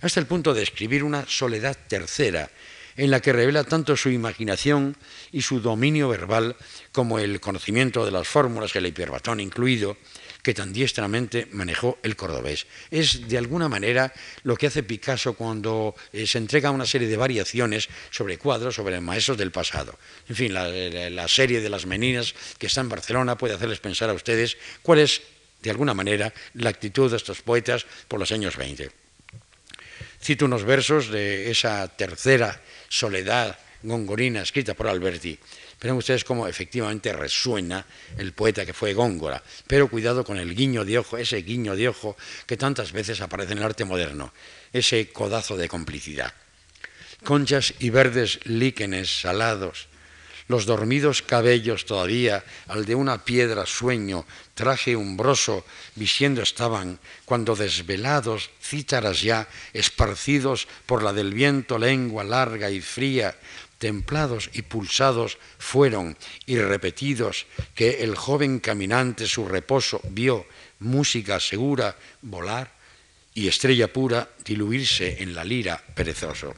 [0.00, 2.50] hasta el punto de escribir una soledad tercera,
[2.96, 4.96] en la que revela tanto su imaginación
[5.30, 6.56] y su dominio verbal
[6.90, 9.96] como el conocimiento de las fórmulas, el hiperbatón incluido,
[10.42, 12.66] que tan diestramente manejó el cordobés.
[12.90, 17.16] Es de alguna manera lo que hace Picasso cuando eh, se entrega una serie de
[17.16, 19.96] variaciones sobre cuadros, sobre maestros del pasado.
[20.28, 24.10] En fin, la, la serie de las meninas que está en Barcelona puede hacerles pensar
[24.10, 25.22] a ustedes cuál es
[25.62, 28.90] de alguna manera, la actitud de estos poetas por los años 20.
[30.20, 35.38] Cito unos versos de esa tercera soledad gongorina escrita por Alberti.
[35.80, 39.42] Verán ustedes cómo efectivamente resuena el poeta que fue Góngora.
[39.66, 42.16] Pero cuidado con el guiño de ojo, ese guiño de ojo
[42.46, 44.32] que tantas veces aparece en el arte moderno,
[44.72, 46.34] ese codazo de complicidad.
[47.22, 49.86] Conchas y verdes líquenes salados,
[50.48, 58.50] los dormidos cabellos todavía, al de una piedra sueño, traje umbroso, visiendo estaban, cuando desvelados,
[58.60, 63.36] cítaras ya, esparcidos por la del viento lengua larga y fría,
[63.78, 70.46] templados y pulsados fueron, y repetidos, que el joven caminante su reposo vio,
[70.80, 72.72] música segura, volar,
[73.34, 76.54] y estrella pura diluirse en la lira perezoso.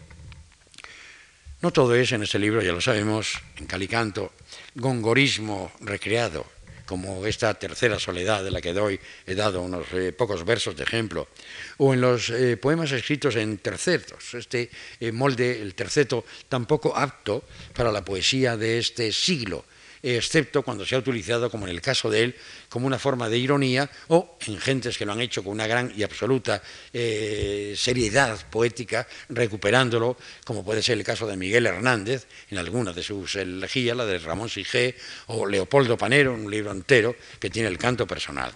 [1.63, 4.33] No todo es en este libro, ya lo sabemos, en Calicanto,
[4.77, 6.47] gongorismo recreado,
[6.87, 10.85] como esta tercera soledad de la que doy, he dado unos eh, pocos versos de
[10.85, 11.29] ejemplo,
[11.77, 14.71] o en los eh, poemas escritos en tercetos, este
[15.01, 17.45] eh, molde, el terceto, tampoco apto
[17.75, 19.67] para la poesía de este siglo,
[20.03, 22.37] excepto cuando se ha utilizado, como en el caso de él,
[22.69, 25.93] como una forma de ironía, o en gentes que lo han hecho con una gran
[25.97, 32.59] y absoluta eh, seriedad poética, recuperándolo, como puede ser el caso de Miguel Hernández, en
[32.59, 37.51] alguna de sus elegías, la de Ramón Sigé, o Leopoldo Panero, un libro entero que
[37.51, 38.53] tiene el canto personal.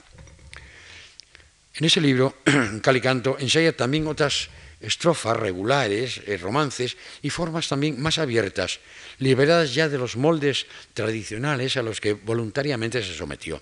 [1.77, 2.37] En ese libro,
[2.83, 4.49] Calicanto, ensaya también otras
[4.85, 8.81] estrofas regulares, eh, romances y formas también más abiertas,
[9.19, 13.61] liberadas ya de los moldes tradicionales a los que voluntariamente se sometió.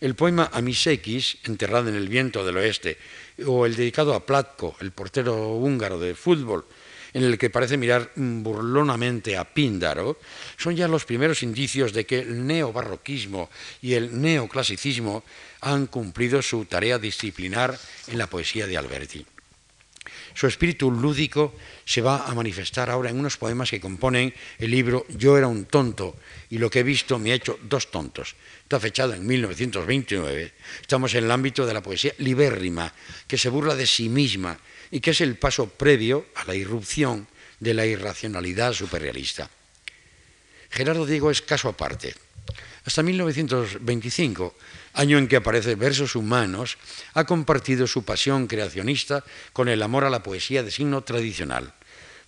[0.00, 2.98] El poema Amisekis, Enterrado en el viento del oeste,
[3.46, 6.66] o el dedicado a Platko, el portero húngaro de fútbol,
[7.14, 10.18] en el que parece mirar burlonamente a Píndaro,
[10.58, 13.48] son ya los primeros indicios de que el neobarroquismo
[13.80, 15.24] y el neoclasicismo
[15.62, 19.24] han cumplido su tarea disciplinar en la poesía de Alberti.
[20.36, 21.54] Su espíritu lúdico
[21.86, 25.64] se va a manifestar ahora en unos poemas que componen el libro Yo era un
[25.64, 26.14] tonto
[26.50, 28.36] y lo que he visto me ha hecho dos tontos.
[28.62, 30.52] Está fechado en 1929.
[30.82, 32.92] Estamos en el ámbito de la poesía libérrima,
[33.26, 34.58] que se burla de sí misma
[34.90, 37.26] y que es el paso previo a la irrupción
[37.58, 39.48] de la irracionalidad superrealista.
[40.68, 42.25] Gerardo Diego es caso aparte.
[42.86, 44.54] Hasta 1925
[44.96, 46.78] año en que aparece Versos Humanos,
[47.14, 51.74] ha compartido su pasión creacionista con el amor a la poesía de signo tradicional.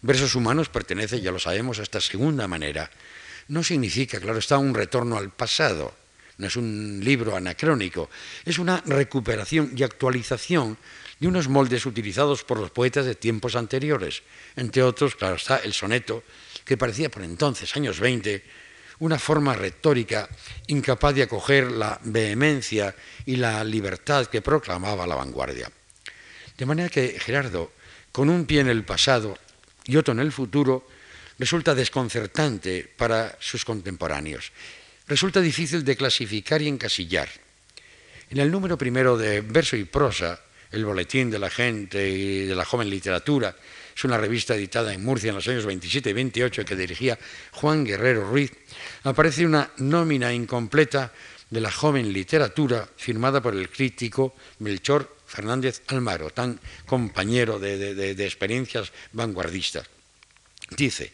[0.03, 2.91] Versos Humanos pertenece, ya lo sabemos, a esta segunda manera.
[3.49, 5.95] No significa, claro está, un retorno al pasado,
[6.37, 8.11] no es un libro anacrónico,
[8.45, 10.77] es una recuperación y actualización
[11.19, 14.23] de unos moldes utilizados por los poetas de tiempos anteriores,
[14.57, 16.23] entre otros, claro está, el soneto,
[16.65, 18.45] que parecía por entonces, años 20,
[19.01, 20.29] una forma retórica
[20.67, 22.95] incapaz de acoger la vehemencia
[23.27, 25.71] y la libertad que proclamaba la vanguardia.
[26.57, 27.73] De manera que Gerardo,
[28.11, 29.39] con un pie en el pasado
[29.85, 30.87] y otro en el futuro,
[31.39, 34.51] resulta desconcertante para sus contemporáneos.
[35.07, 37.29] Resulta difícil de clasificar y encasillar.
[38.31, 42.55] En el número primero de Verso y Prosa, el boletín de la gente y de
[42.55, 43.57] la joven literatura,
[43.99, 47.19] es una revista editada en Murcia en los años 27 y 28 que dirigía
[47.51, 48.53] Juan Guerrero Ruiz,
[49.03, 51.13] aparece una nómina incompleta
[51.51, 58.93] de la joven literatura firmada por el crítico Melchor Fernández Almaro, tan compañero de, experiencias
[59.15, 59.89] vanguardistas.
[60.77, 61.11] Dice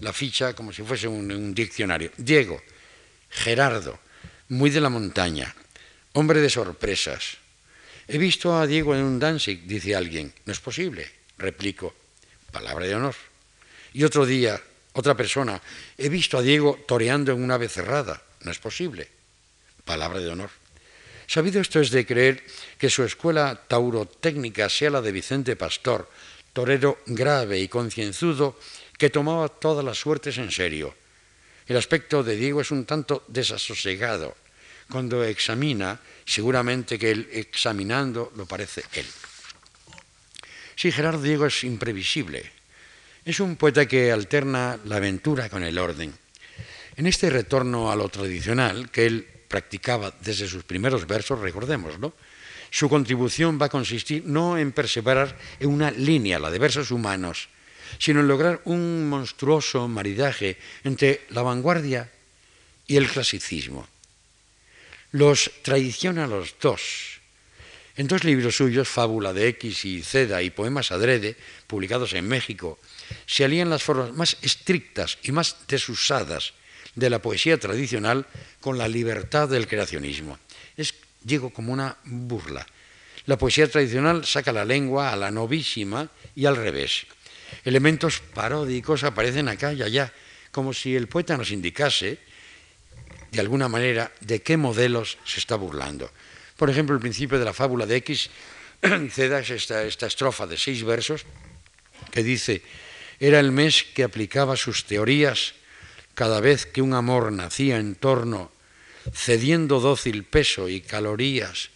[0.00, 2.12] la ficha como si fuese un, un diccionario.
[2.18, 2.60] Diego,
[3.30, 3.98] Gerardo,
[4.48, 5.54] muy de la montaña,
[6.12, 7.38] hombre de sorpresas.
[8.06, 10.30] He visto a Diego en un Danzig, dice alguien.
[10.44, 11.94] No es posible, replico
[12.50, 13.14] palabra de honor.
[13.92, 14.60] Y otro día,
[14.92, 15.60] otra persona,
[15.96, 19.08] he visto a Diego toreando en una becerrada, no es posible,
[19.84, 20.50] palabra de honor.
[21.26, 22.42] Sabido esto es de creer
[22.78, 26.08] que su escuela taurotécnica sea la de Vicente Pastor,
[26.52, 28.58] torero grave y concienzudo
[28.96, 30.94] que tomaba todas las suertes en serio.
[31.66, 34.34] El aspecto de Diego es un tanto desasosegado.
[34.90, 39.06] Cuando examina, seguramente que él examinando lo parece él.
[40.78, 42.40] Sí, Gerardo Diego es imprevisible.
[43.24, 46.14] Es un poeta que alterna la aventura con el orden.
[46.94, 52.14] En este retorno a lo tradicional que él practicaba desde sus primeros versos, recordémoslo,
[52.70, 57.48] su contribución va a consistir no en perseverar en una línea, la de versos humanos,
[57.98, 62.08] sino en lograr un monstruoso maridaje entre la vanguardia
[62.86, 63.88] y el clasicismo.
[65.10, 67.17] Los traiciona los dos,
[67.98, 71.34] en dos libros suyos, Fábula de X y Ceda y Poemas Adrede,
[71.66, 72.78] publicados en México,
[73.26, 76.54] se alían las formas más estrictas y más desusadas
[76.94, 78.24] de la poesía tradicional
[78.60, 80.38] con la libertad del creacionismo.
[80.76, 82.64] Es, digo, como una burla.
[83.26, 87.04] La poesía tradicional saca la lengua a la novísima y al revés.
[87.64, 90.12] Elementos paródicos aparecen acá y allá,
[90.52, 92.20] como si el poeta nos indicase,
[93.32, 96.12] de alguna manera, de qué modelos se está burlando.
[96.58, 98.30] Por ejemplo, el principio de la fábula de X,
[99.12, 101.22] Ceda es esta, esta estrofa de seis versos
[102.10, 102.62] que dice,
[103.20, 105.54] era el mes que aplicaba sus teorías
[106.14, 108.50] cada vez que un amor nacía en torno,
[109.14, 111.70] cediendo dócil peso y calorías,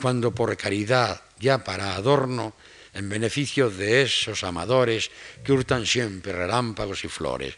[0.00, 2.54] cuando por caridad, ya para adorno,
[2.94, 5.10] en beneficio de esos amadores
[5.42, 7.56] que hurtan siempre relámpagos y flores.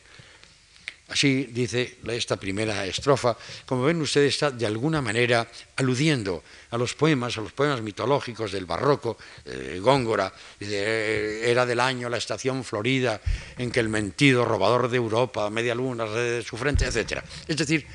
[1.08, 3.36] Así dice esta primera estrofa.
[3.66, 5.46] Como ven ustedes, está de alguna manera
[5.76, 11.80] aludiendo a los poemas, a los poemas mitológicos del barroco, eh, Góngora, eh, era del
[11.80, 13.20] año la estación florida
[13.58, 17.22] en que el mentido robador de Europa, media luna de su frente, etc.
[17.46, 17.86] Es decir,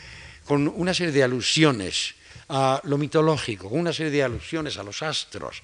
[0.46, 2.14] con una serie de alusiones
[2.50, 5.64] a lo mitológico, con una serie de alusiones a los astros,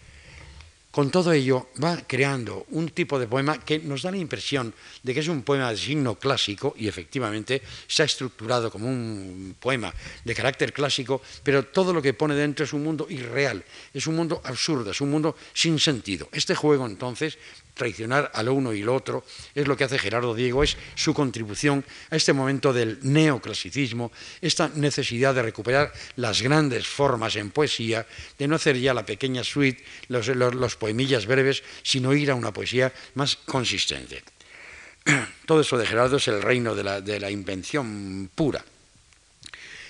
[0.94, 4.70] con todo ello va creando un tipo de poema que nos da la impresión
[5.02, 9.92] de que es un poema de signo clásico y efectivamente está estructurado como un poema
[10.24, 14.16] de carácter clásico, pero todo lo que pone dentro es un mundo irreal, es un
[14.16, 16.30] mundo absurdo, es un mundo sin sentido.
[16.32, 17.40] Este juego entonces
[17.74, 19.24] traicionar al uno y lo otro,
[19.56, 24.70] es lo que hace Gerardo Diego, es su contribución a este momento del neoclasicismo, esta
[24.70, 28.06] necesidad de recuperar las grandes formas en poesía,
[28.38, 32.92] de no hacer ya la pequeña suite, los, poemillas breves, sino ir a una poesía
[33.16, 34.22] más consistente.
[35.48, 38.60] Todo eso de Gerardo es el reino de la, de la invención pura.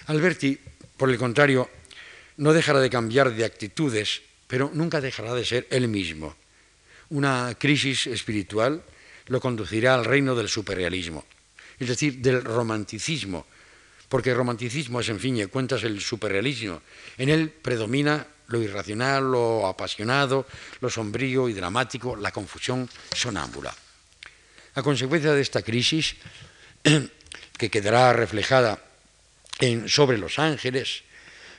[0.05, 0.59] Alberti,
[0.95, 1.67] por el contrario,
[2.37, 6.35] no dejará de cambiar de actitudes, pero nunca dejará de ser él mismo
[7.13, 8.83] una crisis espiritual
[9.27, 11.23] lo conducirá al reino del superrealismo,
[11.79, 13.45] es decir, del romanticismo,
[14.09, 16.81] porque el romanticismo es, en fin de cuentas, el superrealismo.
[17.17, 20.45] En él predomina lo irracional, lo apasionado,
[20.81, 23.73] lo sombrío y dramático, la confusión sonámbula.
[24.75, 26.15] A consecuencia de esta crisis,
[27.57, 28.79] que quedará reflejada
[29.59, 31.03] en Sobre los Ángeles,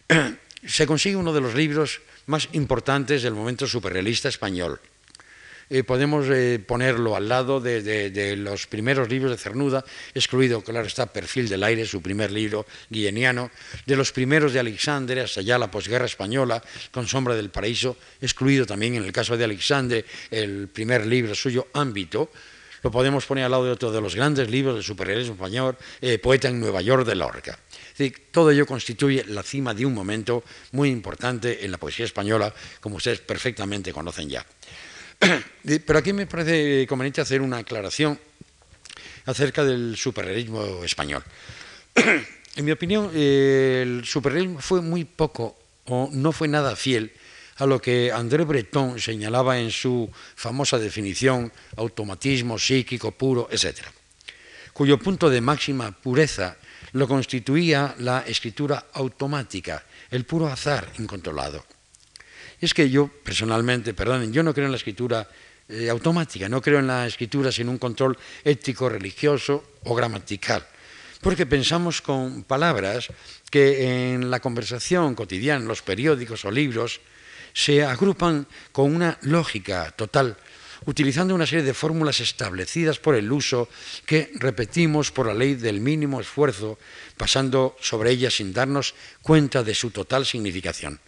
[0.66, 4.80] se consigue uno de los libros más importantes del momento superrealista español,
[5.70, 9.84] eh, podemos eh, ponerlo al lado de, los primeros libros de Cernuda,
[10.14, 13.50] excluido, claro está, Perfil del Aire, su primer libro guilleniano,
[13.86, 18.66] de los primeros de Alexandre, hasta ya la posguerra española, con Sombra del Paraíso, excluido
[18.66, 22.30] también en el caso de Alexandre, el primer libro suyo, Ámbito,
[22.84, 26.18] lo podemos poner al lado de otro de los grandes libros del superrealismo español, eh,
[26.18, 27.58] Poeta en Nueva York de Lorca.
[28.30, 32.52] todo ello constituye la cima de un momento muy importante en la poesía española,
[32.82, 34.44] como ustedes perfectamente conocen ya.
[35.86, 38.18] Pero aquí me parece conveniente hacer una aclaración
[39.26, 41.22] acerca del superrealismo español.
[42.56, 47.10] En mi opinión, el superrealismo fue muy poco o no fue nada fiel
[47.56, 53.82] a lo que André Breton señalaba en su famosa definición automatismo psíquico puro, etc.,
[54.72, 56.56] cuyo punto de máxima pureza
[56.92, 61.64] lo constituía la escritura automática, el puro azar incontrolado
[62.64, 65.28] es que yo personalmente, perdonen, yo no creo en la escritura
[65.68, 70.66] eh, automática, no creo en la escritura sin un control ético, religioso o gramatical,
[71.20, 73.08] porque pensamos con palabras
[73.50, 77.00] que en la conversación cotidiana, los periódicos o libros,
[77.52, 80.36] se agrupan con una lógica total,
[80.86, 83.68] utilizando una serie de fórmulas establecidas por el uso
[84.04, 86.78] que repetimos por la ley del mínimo esfuerzo,
[87.16, 91.00] pasando sobre ellas sin darnos cuenta de su total significación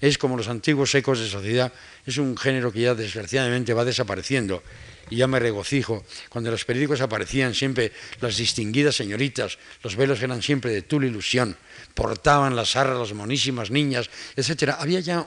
[0.00, 1.72] es como los antiguos ecos de sociedad,
[2.06, 4.62] es un género que ya desgraciadamente va desapareciendo
[5.10, 6.04] y ya me regocijo.
[6.28, 11.56] Cuando los periódicos aparecían siempre las distinguidas señoritas, los velos eran siempre de tul ilusión,
[11.94, 14.74] portaban las arras las monísimas niñas, etc.
[14.78, 15.26] Había ya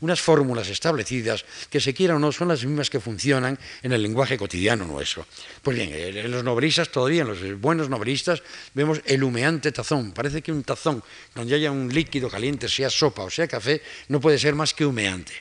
[0.00, 4.02] unas fórmulas establecidas que, se quiera o no, son las mismas que funcionan en el
[4.02, 5.26] lenguaje cotidiano nuestro.
[5.62, 8.42] Pues bien, en los novelistas todavía, en los buenos novelistas,
[8.74, 10.12] vemos el humeante tazón.
[10.12, 11.02] Parece que un tazón
[11.34, 14.86] donde haya un líquido caliente, sea sopa o sea café, no puede ser más que
[14.86, 15.32] humeante.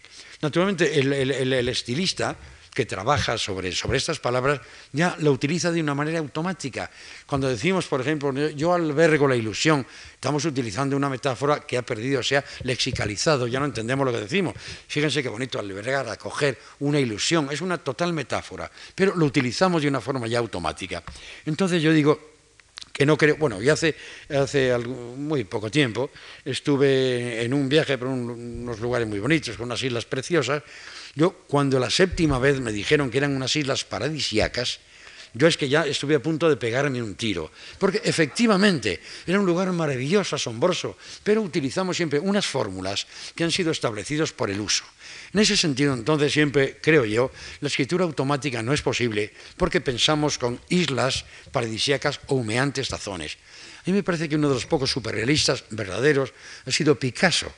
[0.41, 2.37] Naturalmente, el estilista
[2.75, 4.59] que trabaja sobre, sobre estas palabras
[4.91, 6.91] ya lo utiliza de una manera automática.
[7.25, 12.19] Cuando decimos, por ejemplo, yo albergo la ilusión, estamos utilizando una metáfora que ha perdido,
[12.19, 14.53] o sea, lexicalizado, ya no entendemos lo que decimos.
[14.87, 19.87] Fíjense qué bonito albergar, acoger una ilusión, es una total metáfora, pero lo utilizamos de
[19.87, 21.01] una forma ya automática.
[21.45, 22.35] Entonces yo digo,
[22.91, 23.93] que no creo, bueno, y hace,
[24.29, 26.11] hace muy poco tiempo
[26.45, 30.63] estuve en un viaje por unos lugares muy bonitos, con unas islas preciosas,
[31.15, 34.79] yo, cuando la séptima vez me dijeron que eran unas islas paradisiacas,
[35.35, 39.45] yo es que ya estuve a punto de pegarme un tiro, porque efectivamente era un
[39.45, 43.05] lugar maravilloso, asombroso, pero utilizamos siempre unas fórmulas
[43.35, 44.85] que han sido establecidas por el uso.
[45.33, 50.37] En ese sentido, entonces, siempre creo yo, la escritura automática no es posible porque pensamos
[50.37, 53.37] con islas paradisíacas o humeantes tazones.
[53.85, 56.31] A mí me parece que uno de los pocos superrealistas verdaderos
[56.65, 57.51] ha sido Picasso.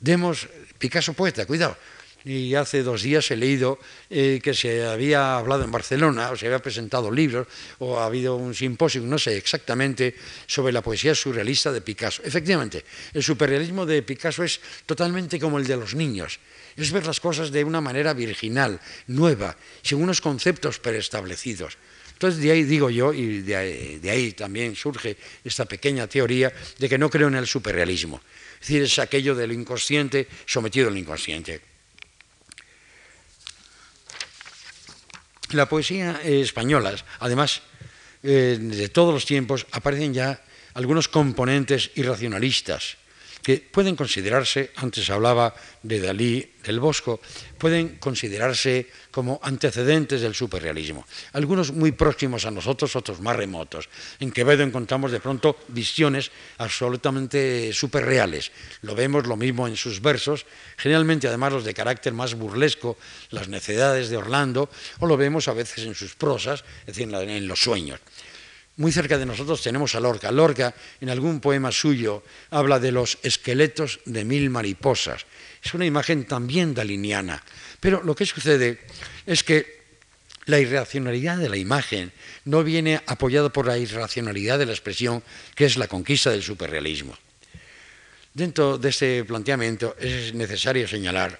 [0.00, 1.76] Demos, Picasso poeta, cuidado,
[2.24, 6.46] y hace dos días he leído eh, que se había hablado en Barcelona, o se
[6.46, 7.46] había presentado libros,
[7.78, 10.14] o ha habido un simposio, no sé exactamente,
[10.46, 12.22] sobre la poesía surrealista de Picasso.
[12.24, 16.40] Efectivamente, el superrealismo de Picasso es totalmente como el de los niños.
[16.76, 21.76] Es ver las cosas de una manera virginal, nueva, sin unos conceptos preestablecidos.
[22.14, 26.88] Entonces, de ahí digo yo, y de de ahí también surge esta pequeña teoría de
[26.88, 28.20] que no creo en el superrealismo.
[28.54, 31.73] Es decir, es aquello del inconsciente sometido al inconsciente.
[35.54, 37.62] La poesía española, además
[38.22, 40.42] eh, de todos los tiempos, aparecen ya
[40.74, 42.96] algunos componentes irracionalistas
[43.44, 45.52] que pueden considerarse, antes hablaba
[45.84, 47.20] de Dalí, del Bosco,
[47.60, 51.04] pueden considerarse como antecedentes del superrealismo.
[51.36, 53.90] Algunos muy próximos a nosotros, otros más remotos.
[54.18, 58.50] En Quevedo encontramos de pronto visiones absolutamente superreales.
[58.80, 60.46] Lo vemos lo mismo en sus versos,
[60.78, 62.96] generalmente además los de carácter más burlesco,
[63.28, 64.70] las necedades de Orlando,
[65.00, 68.00] o lo vemos a veces en sus prosas, es decir, en los sueños.
[68.76, 70.32] Muy cerca de nosotros tenemos a Lorca.
[70.32, 75.26] Lorca, en algún poema suyo, habla de los esqueletos de mil mariposas.
[75.62, 77.42] Es una imagen también daliniana.
[77.78, 78.80] Pero lo que sucede
[79.26, 79.84] es que
[80.46, 82.12] la irracionalidad de la imagen
[82.44, 85.22] no viene apoyada por la irracionalidad de la expresión,
[85.54, 87.16] que es la conquista del superrealismo.
[88.34, 91.38] Dentro de este planteamiento es necesario señalar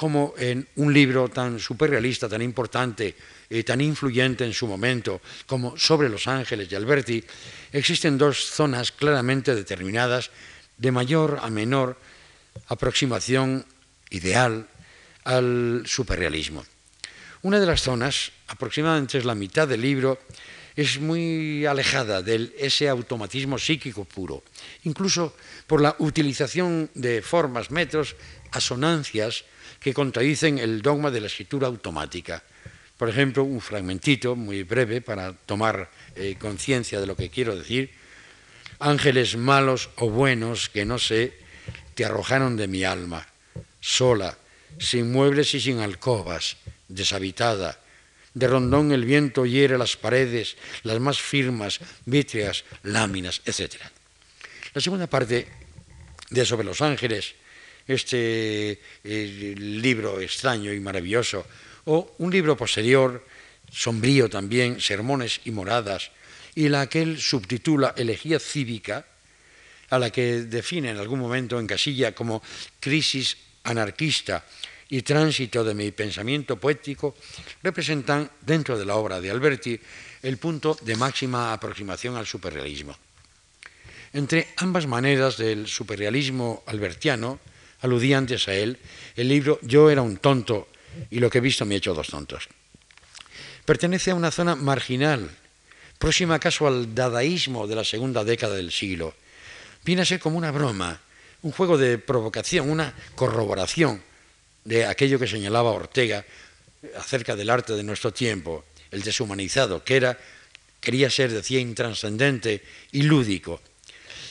[0.00, 3.12] cómo en un libro tan superrealista, tan importante,
[3.50, 7.22] y tan influyente en su momento como Sobre los Ángeles de Alberti,
[7.70, 10.30] existen dos zonas claramente determinadas
[10.78, 12.00] de mayor a menor
[12.72, 13.66] aproximación
[14.08, 14.64] ideal
[15.24, 16.64] al superrealismo.
[17.42, 20.16] Una de las zonas, aproximadamente es la mitad del libro,
[20.76, 24.44] es muy alejada de ese automatismo psíquico puro,
[24.84, 25.36] incluso
[25.66, 28.16] por la utilización de formas, metros,
[28.50, 29.44] asonancias
[29.80, 32.44] que contradicen el dogma de la escritura automática.
[32.96, 37.90] Por ejemplo, un fragmentito muy breve para tomar eh, conciencia de lo que quiero decir.
[38.78, 41.32] Ángeles malos o buenos que no sé,
[41.94, 43.26] te arrojaron de mi alma,
[43.80, 44.36] sola,
[44.78, 46.56] sin muebles y sin alcobas,
[46.88, 47.80] deshabitada.
[48.34, 53.76] De rondón el viento hiere las paredes, las más firmas, vítreas, láminas, etc.
[54.72, 55.48] La segunda parte
[56.30, 57.34] de Sobre los Ángeles,
[57.90, 61.44] este eh, libro extraño y maravilloso,
[61.86, 63.26] o un libro posterior,
[63.70, 66.10] sombrío también, Sermones y Moradas,
[66.54, 69.06] y la que él subtitula Elegía Cívica,
[69.90, 72.42] a la que define en algún momento en casilla como
[72.78, 74.44] crisis anarquista
[74.88, 77.16] y tránsito de mi pensamiento poético,
[77.62, 79.78] representan dentro de la obra de Alberti
[80.22, 82.94] el punto de máxima aproximación al superrealismo.
[84.12, 87.38] Entre ambas maneras del superrealismo albertiano,
[87.80, 88.78] aludí antes a él,
[89.16, 90.68] el libro Yo era un tonto
[91.10, 92.48] y lo que he visto me ha hecho dos tontos.
[93.64, 95.30] Pertenece a una zona marginal,
[95.98, 99.14] próxima acaso al dadaísmo de la segunda década del siglo.
[99.84, 101.00] Viene a ser como una broma,
[101.42, 104.02] un juego de provocación, una corroboración
[104.64, 106.24] de aquello que señalaba Ortega
[106.96, 110.18] acerca del arte de nuestro tiempo, el deshumanizado, que era,
[110.80, 112.62] quería ser, decía, intranscendente
[112.92, 113.60] y lúdico.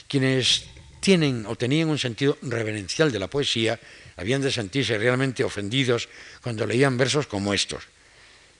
[0.08, 0.64] Quienes
[1.00, 3.80] tienen o tenían un sentido reverencial de la poesía
[4.16, 6.08] habían de sentirse realmente ofendidos
[6.42, 7.84] cuando leían versos como estos.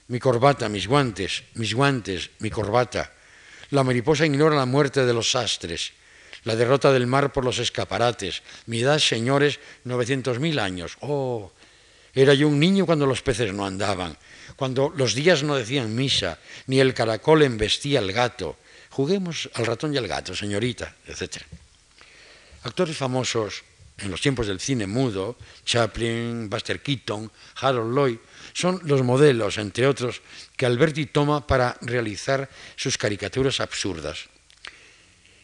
[0.09, 3.13] Mi corbata, mis guantes, mis guantes, mi corbata.
[3.71, 5.93] La mariposa ignora la muerte de los sastres,
[6.45, 8.43] la derrota del mar por los escaparates.
[8.67, 10.97] Mi edad, señores, 900.000 años.
[11.01, 11.53] Oh,
[12.15, 14.17] era yo un niño cuando los peces no andaban,
[14.57, 18.57] cuando los días no decían misa, ni el caracol embestía al gato.
[18.89, 21.45] Juguemos al ratón y al gato, señorita, etc.
[22.63, 23.65] Actores famosos
[23.99, 28.19] en los tiempos del cine mudo, Chaplin, Buster Keaton, Harold Lloyd,
[28.53, 30.23] son los modelos, entre otros,
[30.57, 34.29] que Alberti toma para realizar sus caricaturas absurdas.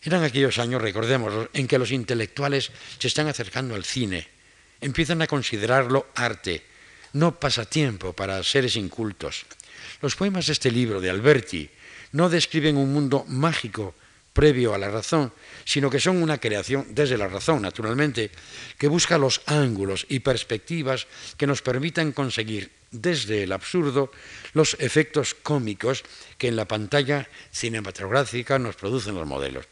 [0.03, 4.29] Eran aquellos años, recordémoslo, en que los intelectuales se están acercando al cine,
[4.81, 6.64] empiezan a considerarlo arte,
[7.12, 9.47] no pasatiempo para seres incultos.
[10.01, 11.71] Los poemas de este libro de Alberti
[12.12, 13.95] no describen un mundo mágico
[14.37, 15.32] previo a la razón,
[15.64, 18.30] sino que son una creación desde la razón, naturalmente,
[18.76, 21.09] que busca los ángulos y perspectivas
[21.39, 24.12] que nos permitan conseguir desde el absurdo
[24.53, 26.05] los efectos cómicos
[26.37, 29.64] que en la pantalla cinematográfica nos producen los modelos.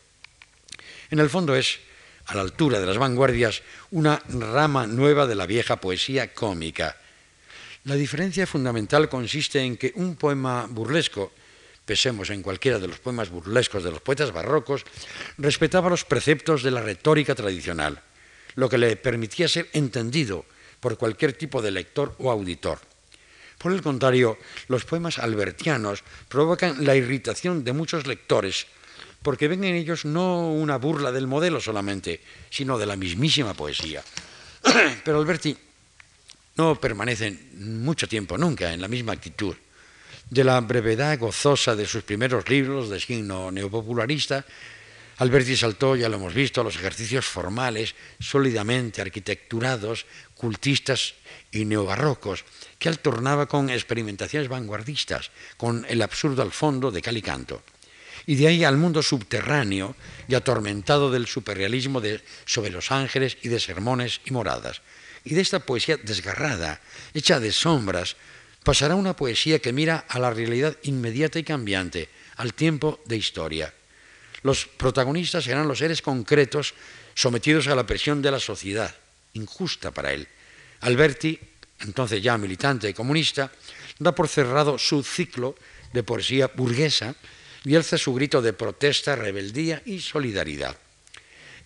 [1.10, 1.78] En el fondo es,
[2.24, 3.60] a la altura de las vanguardias,
[3.90, 6.96] una rama nueva de la vieja poesía cómica.
[7.84, 11.32] La diferencia fundamental consiste en que un poema burlesco
[11.84, 14.84] pesemos en cualquiera de los poemas burlescos de los poetas barrocos,
[15.38, 18.00] respetaba los preceptos de la retórica tradicional,
[18.54, 20.44] lo que le permitía ser entendido
[20.80, 22.78] por cualquier tipo de lector o auditor.
[23.58, 28.66] Por el contrario, los poemas albertianos provocan la irritación de muchos lectores,
[29.22, 32.20] porque ven en ellos no una burla del modelo solamente,
[32.50, 34.04] sino de la mismísima poesía.
[35.04, 35.56] Pero Alberti
[36.56, 39.56] no permanece mucho tiempo nunca en la misma actitud
[40.30, 44.44] de la brevedad gozosa de sus primeros libros de signo neopopularista,
[45.18, 51.14] Alberti saltó, ya lo hemos visto, a los ejercicios formales, sólidamente arquitecturados, cultistas
[51.52, 52.44] y neobarrocos,
[52.78, 57.62] que alternaba con experimentaciones vanguardistas, con el absurdo al fondo de cal y canto.
[58.26, 59.94] y de ahí al mundo subterráneo
[60.28, 64.80] y atormentado del superrealismo de, sobre los ángeles y de sermones y moradas.
[65.24, 66.80] Y de esta poesía desgarrada,
[67.12, 68.16] hecha de sombras,
[68.64, 73.72] pasará una poesía que mira a la realidad inmediata y cambiante, al tiempo de historia.
[74.42, 76.74] Los protagonistas serán los seres concretos
[77.14, 78.92] sometidos a la presión de la sociedad,
[79.34, 80.26] injusta para él.
[80.80, 81.38] Alberti,
[81.80, 83.52] entonces ya militante y comunista,
[83.98, 85.54] da por cerrado su ciclo
[85.92, 87.14] de poesía burguesa
[87.64, 90.76] y alza su grito de protesta, rebeldía y solidaridad.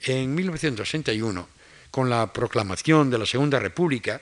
[0.03, 1.49] En 1961,
[1.91, 4.21] con la proclamación de la Segunda República,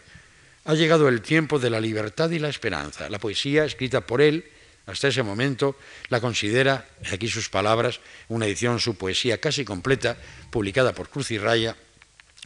[0.66, 3.08] ha llegado el tiempo de la libertad y la esperanza.
[3.08, 4.44] La poesía escrita por él,
[4.86, 5.76] hasta ese momento,
[6.08, 10.16] la considera, aquí sus palabras, una edición, su poesía casi completa,
[10.50, 11.76] publicada por Cruz y Raya,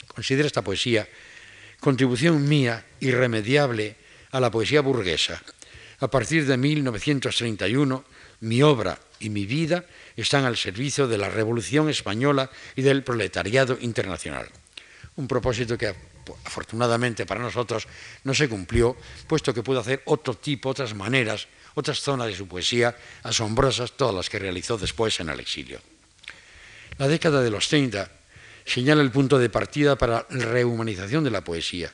[0.06, 1.08] considera esta poesía
[1.80, 3.96] contribución mía irremediable
[4.32, 5.42] a la poesía burguesa.
[6.00, 8.04] A partir de 1931,
[8.40, 9.84] mi obra y mi vida
[10.16, 14.46] están al servicio de la Revolución Española y del proletariado internacional.
[15.16, 15.94] Un propósito que
[16.44, 17.86] afortunadamente para nosotros
[18.24, 18.96] no se cumplió,
[19.26, 24.14] puesto que pudo hacer otro tipo, otras maneras, otras zonas de su poesía asombrosas, todas
[24.14, 25.80] las que realizó después en el exilio.
[26.98, 28.10] La década de los 30
[28.64, 31.92] señala el punto de partida para la rehumanización de la poesía.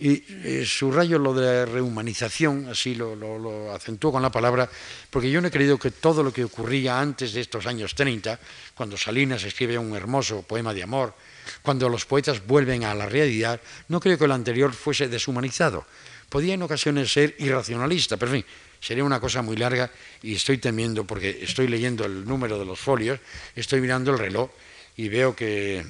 [0.00, 4.70] Y eh, subrayo lo de la rehumanización, así lo, lo, acentúo con la palabra,
[5.10, 8.38] porque yo no he creído que todo lo que ocurría antes de estos años 30,
[8.74, 11.14] cuando Salinas escribe un hermoso poema de amor,
[11.62, 15.86] cuando los poetas vuelven a la realidad, no creo que lo anterior fuese deshumanizado.
[16.28, 19.90] Podía en ocasiones ser irracionalista, pero en fin, sería una cosa muy larga
[20.22, 23.18] y estoy temiendo, porque estoy leyendo el número de los folios,
[23.56, 24.50] estoy mirando el reloj
[24.96, 25.84] y veo que,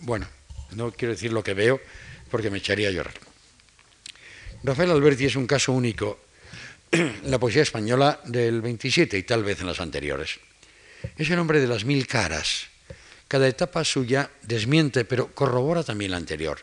[0.00, 0.26] bueno,
[0.72, 1.80] no quiero decir lo que veo,
[2.30, 3.14] porque me echaría a llorar.
[4.62, 6.20] Rafael Alberti es un caso único
[6.90, 10.38] en la poesía española del 27 y tal vez en las anteriores.
[11.16, 12.68] Es el hombre de las mil caras.
[13.28, 16.58] Cada etapa suya desmiente, pero corrobora también la anterior.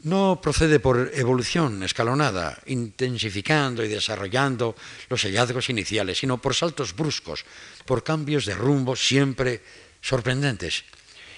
[0.00, 4.76] No procede por evolución escalonada, intensificando y desarrollando
[5.08, 7.44] los hallazgos iniciales, sino por saltos bruscos,
[7.84, 9.60] por cambios de rumbo siempre
[10.00, 10.84] sorprendentes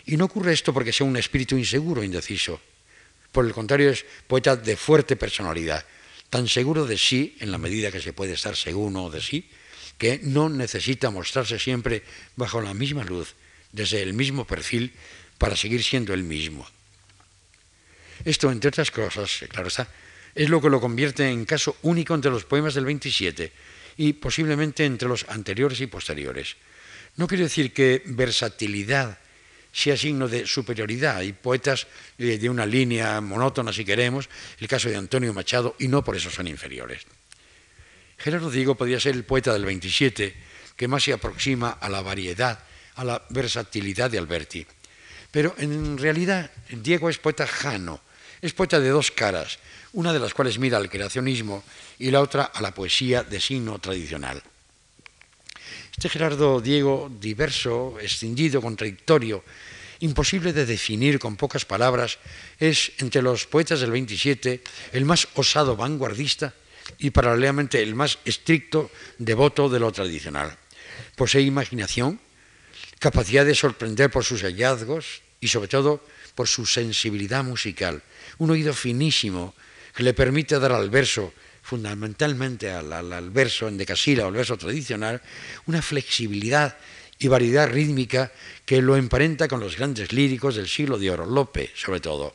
[0.06, 2.60] y no ocurre esto porque sea un espíritu inseguro, indeciso.
[3.32, 5.84] Por el contrario, es poeta de fuerte personalidad,
[6.30, 9.48] tan seguro de sí, en la medida que se puede estar seguro de sí,
[10.00, 12.02] que no necesita mostrarse siempre
[12.34, 13.36] bajo la misma luz,
[13.70, 14.96] desde el mismo perfil,
[15.36, 16.66] para seguir siendo el mismo.
[18.24, 19.92] Esto, entre otras cosas, claro está,
[20.34, 23.52] es lo que lo convierte en caso único entre los poemas del 27
[23.98, 26.56] y posiblemente entre los anteriores y posteriores.
[27.16, 29.18] No quiero decir que versatilidad
[29.70, 31.18] sea signo de superioridad.
[31.18, 31.86] Hay poetas
[32.16, 34.30] eh, de una línea monótona, si queremos,
[34.60, 37.04] el caso de Antonio Machado, y no por eso son inferiores.
[38.20, 40.34] Gerardo Diego podría ser el poeta del 27
[40.76, 42.60] que más se aproxima a la variedad,
[42.96, 44.66] a la versatilidad de Alberti.
[45.30, 48.00] Pero en realidad Diego es poeta jano,
[48.42, 49.58] es poeta de dos caras,
[49.94, 51.64] una de las cuales mira al creacionismo
[51.98, 54.42] y la otra a la poesía de signo tradicional.
[55.90, 59.44] Este Gerardo Diego, diverso, escindido, contradictorio,
[60.00, 62.18] imposible de definir con pocas palabras,
[62.58, 64.62] es entre los poetas del 27
[64.92, 66.52] el más osado vanguardista
[66.98, 70.56] y paralelamente el más estricto devoto de lo tradicional.
[71.16, 72.20] Posee imaginación,
[72.98, 78.02] capacidad de sorprender por sus hallazgos y sobre todo por su sensibilidad musical,
[78.38, 79.54] un oído finísimo
[79.94, 81.32] que le permite dar al verso
[81.62, 85.20] fundamentalmente al, verso en decasílabo, al verso tradicional,
[85.66, 86.76] una flexibilidad
[87.18, 88.32] y variedad rítmica
[88.64, 92.34] que lo emparenta con los grandes líricos del siglo de oro, Lope sobre todo.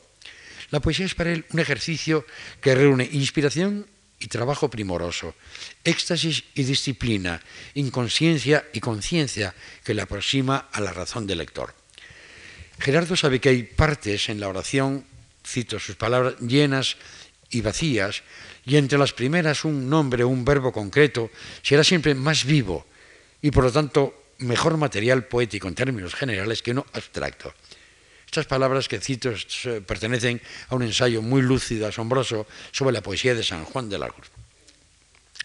[0.72, 2.26] La poesía es para él un ejercicio
[2.62, 3.88] que reúne inspiración
[4.20, 5.36] y trabajo primoroso,
[5.84, 7.42] éxtasis y disciplina,
[7.74, 9.54] inconsciencia y conciencia
[9.84, 11.74] que le aproxima a la razón del lector.
[12.80, 15.06] Gerardo sabe que hay partes en la oración,
[15.46, 16.98] cito sus palabras, llenas
[17.50, 18.24] y vacías,
[18.66, 21.30] y entre las primeras un nombre o un verbo concreto
[21.62, 22.86] será siempre más vivo
[23.42, 27.54] y por lo tanto mejor material poético en términos generales que no abstracto.
[28.36, 29.32] Estas palabras que cito
[29.88, 34.10] pertenecen a un ensayo muy lúcido, asombroso, sobre la poesía de San Juan de la
[34.10, 34.28] Cruz.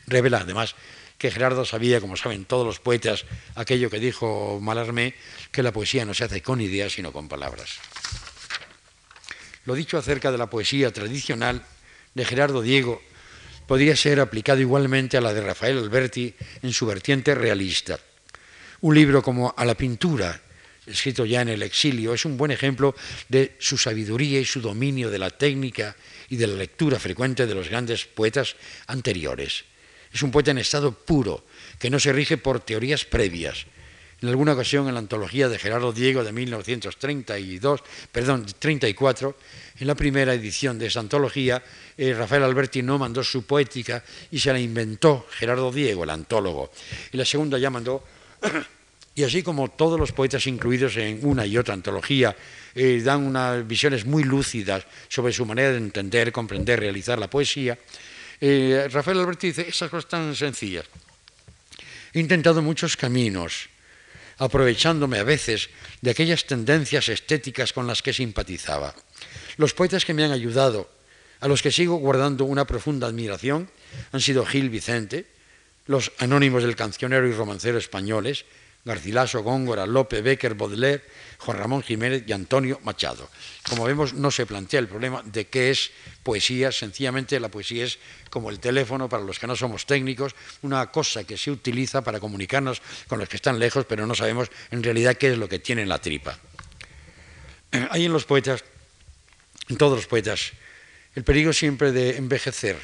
[0.08, 0.74] Revela además
[1.16, 5.14] que Gerardo sabía, como saben todos los poetas, aquello que dijo Malarmé,
[5.52, 7.78] que la poesía no se hace con ideas, sino con palabras.
[9.66, 11.62] Lo dicho acerca de la poesía tradicional
[12.14, 13.00] de Gerardo Diego
[13.68, 18.00] podría ser aplicado igualmente a la de Rafael Alberti en su vertiente realista.
[18.80, 20.40] Un libro como A la pintura,
[20.90, 22.94] escrito ya en el exilio, es un buen ejemplo
[23.28, 25.96] de su sabiduría y su dominio de la técnica
[26.28, 29.64] y de la lectura frecuente de los grandes poetas anteriores.
[30.12, 31.44] Es un poeta en estado puro,
[31.78, 33.66] que no se rige por teorías previas.
[34.22, 37.80] En alguna ocasión, en la antología de Gerardo Diego de 1932,
[38.12, 39.36] perdón, 34,
[39.78, 41.62] en la primera edición de esa antología,
[41.96, 46.70] eh, Rafael Alberti no mandó su poética y se la inventó Gerardo Diego, el antólogo.
[47.12, 48.04] Y la segunda ya mandó
[49.20, 52.34] y así como todos los poetas incluidos en una y otra antología
[52.74, 57.78] eh, dan unas visiones muy lúcidas sobre su manera de entender, comprender, realizar la poesía,
[58.40, 60.86] eh, Rafael Alberti dice esas cosas tan sencillas.
[62.14, 63.68] He intentado muchos caminos,
[64.38, 65.68] aprovechándome a veces
[66.00, 68.94] de aquellas tendencias estéticas con las que simpatizaba.
[69.58, 70.88] Los poetas que me han ayudado,
[71.40, 73.68] a los que sigo guardando una profunda admiración,
[74.12, 75.26] han sido Gil Vicente,
[75.84, 78.46] los anónimos del cancionero y romancero españoles,
[78.84, 81.04] Garcilaso, Góngora, Lope, Becker, Baudelaire,
[81.38, 83.28] Juan Ramón Jiménez y Antonio Machado.
[83.68, 85.90] Como vemos, no se plantea el problema de qué es
[86.22, 87.98] poesía, sencillamente la poesía es
[88.30, 92.20] como el teléfono para los que no somos técnicos, una cosa que se utiliza para
[92.20, 95.58] comunicarnos con los que están lejos, pero no sabemos en realidad qué es lo que
[95.58, 96.38] tiene en la tripa.
[97.90, 98.64] Hay en los poetas,
[99.68, 100.52] en todos los poetas,
[101.14, 102.78] el peligro siempre de envejecer,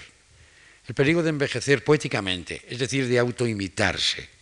[0.88, 4.35] el peligro de envejecer poéticamente, es decir, de autoimitarse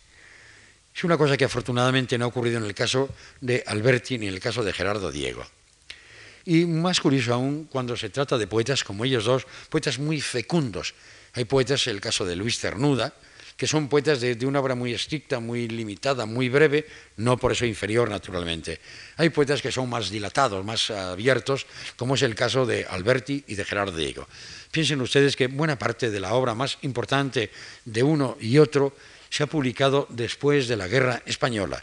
[0.94, 3.08] es una cosa que afortunadamente no ha ocurrido en el caso
[3.40, 5.44] de Alberti ni en el caso de Gerardo Diego.
[6.44, 10.94] Y más curioso aún cuando se trata de poetas como ellos dos, poetas muy fecundos.
[11.32, 13.12] Hay poetas, el caso de Luis Cernuda,
[13.56, 16.86] que son poetas de, una obra muy estricta, muy limitada, muy breve,
[17.16, 18.80] no por eso inferior naturalmente.
[19.16, 21.66] Hay poetas que son más dilatados, más abiertos,
[21.96, 24.28] como es el caso de Alberti y de Gerardo Diego.
[24.70, 27.50] Piensen ustedes que buena parte de la obra más importante
[27.84, 28.94] de uno y otro
[29.34, 31.82] se ha publicado después de la Guerra Española.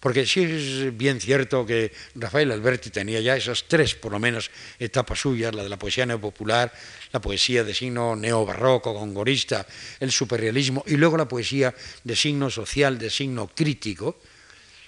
[0.00, 4.50] Porque sí es bien cierto que Rafael Alberti tenía ya esas tres, por lo menos,
[4.78, 6.72] etapas suyas, la de la poesía neopopular,
[7.12, 9.66] la poesía de signo neobarroco, gongorista,
[10.00, 14.16] el superrealismo, y luego la poesía de signo social, de signo crítico.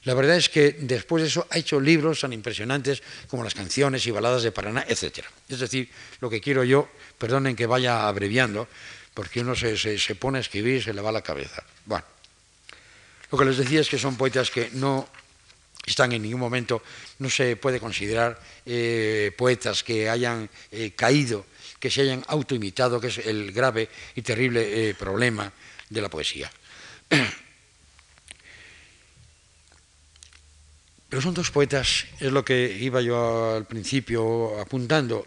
[0.04, 4.06] La verdad es que después de eso ha hecho libros tan impresionantes como las canciones
[4.06, 5.26] y baladas de Paraná, etc.
[5.46, 5.90] Es decir,
[6.20, 6.88] lo que quiero yo,
[7.18, 8.66] perdonen que vaya abreviando,
[9.12, 11.64] porque uno se, se, pone a escribir y se le va la cabeza.
[11.88, 12.04] Bueno,
[13.32, 15.08] lo que les decía es que son poetas que no
[15.86, 16.82] están en ningún momento,
[17.18, 21.46] no se puede considerar eh, poetas que hayan eh, caído,
[21.80, 25.50] que se hayan autoimitado, que es el grave y terrible eh, problema
[25.88, 26.52] de la poesía.
[31.08, 35.26] Pero son dos poetas, es lo que iba yo al principio apuntando,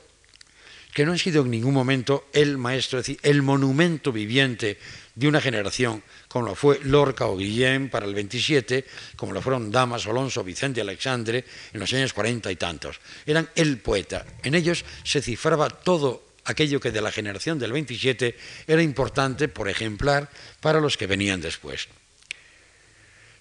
[0.94, 4.78] que no han sido en ningún momento el maestro, es decir, el monumento viviente
[5.16, 8.86] de una generación, como lo fue Lorca o Guillén para el 27,
[9.16, 13.00] como lo fueron Damas, Alonso, Vicente Alexandre en los años 40 y tantos.
[13.26, 14.26] Eran el poeta.
[14.44, 18.36] En ellos se cifraba todo aquello que de la generación del 27
[18.68, 21.88] era importante, por ejemplar, para los que venían después.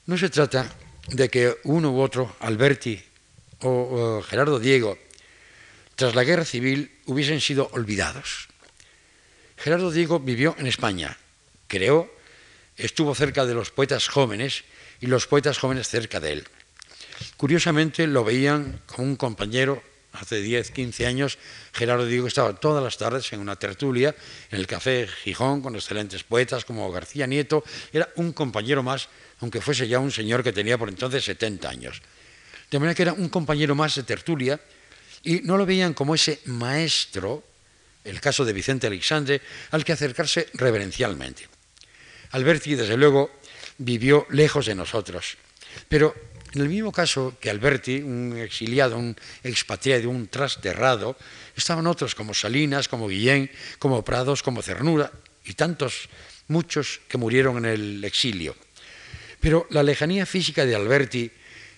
[0.06, 0.68] No se trata
[1.08, 3.00] de que uno u otro, Alberti
[3.60, 4.98] o Gerardo Diego,
[5.94, 8.48] tras la guerra civil hubiesen sido olvidados.
[9.56, 11.16] Gerardo Diego vivió en España,
[11.70, 12.12] creó,
[12.76, 14.64] estuvo cerca de los poetas jóvenes
[15.00, 16.44] y los poetas jóvenes cerca de él.
[17.36, 21.38] Curiosamente lo veían como un compañero, hace 10, 15 años,
[21.72, 24.16] Gerardo Diego estaba todas las tardes en una tertulia
[24.50, 27.62] en el Café Gijón con excelentes poetas como García Nieto,
[27.92, 29.08] era un compañero más,
[29.38, 32.02] aunque fuese ya un señor que tenía por entonces 70 años.
[32.68, 34.60] De manera que era un compañero más de tertulia,
[35.22, 37.44] y no lo veían como ese maestro,
[38.02, 39.40] el caso de Vicente Alexandre,
[39.70, 41.59] al que acercarse reverencialmente.
[42.30, 43.30] Alberti, desde luego,
[43.78, 45.36] vivió lejos de nosotros,
[45.88, 46.14] pero
[46.52, 51.16] en el mismo caso que Alberti, un exiliado, un expatriado, un trasterrado,
[51.56, 55.12] estaban otros como Salinas, como Guillén, como Prados, como Cernura
[55.44, 56.08] y tantos,
[56.48, 58.56] muchos que murieron en el exilio.
[59.38, 61.30] Pero la lejanía física de Alberti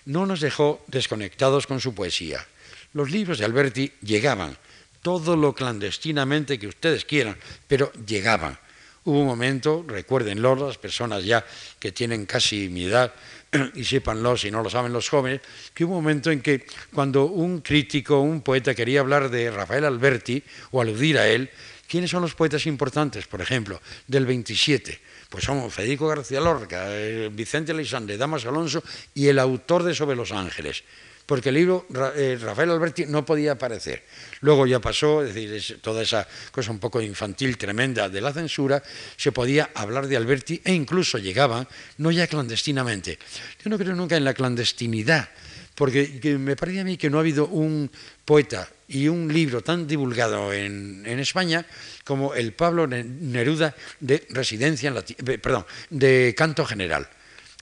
[0.05, 2.45] no nos dejó desconectados con su poesía
[2.93, 4.55] los libros de Alberti llegaban,
[5.01, 7.35] todo lo clandestinamente que ustedes quieran,
[7.67, 8.57] pero llegaban.
[9.05, 11.45] Hubo un momento, recuérdenlo las personas ya
[11.77, 13.13] que tienen casi mi edad,
[13.75, 15.41] y sépanlo si no lo saben los jóvenes,
[15.73, 19.85] que hubo un momento en que cuando un crítico, un poeta quería hablar de Rafael
[19.85, 20.41] Alberti
[20.71, 21.49] o aludir a él,
[21.87, 24.99] ¿quiénes son los poetas importantes, por ejemplo, del 27?
[25.29, 28.83] Pues son Federico García Lorca, eh, Vicente Alexandre, Damas Alonso
[29.13, 30.83] y el autor de Sobre los Ángeles
[31.25, 34.03] porque el libro eh, Rafael Alberti no podía aparecer.
[34.41, 38.83] Luego ya pasó, es decir, toda esa cosa un poco infantil tremenda de la censura,
[39.15, 41.67] se podía hablar de Alberti e incluso llegaba,
[41.97, 43.17] no ya clandestinamente.
[43.63, 45.29] Yo no creo nunca en la clandestinidad,
[45.75, 47.89] porque me parece a mí que no ha habido un
[48.25, 51.65] poeta y un libro tan divulgado en, España
[52.03, 57.07] como el Pablo Neruda de residencia en eh, perdón, de canto general.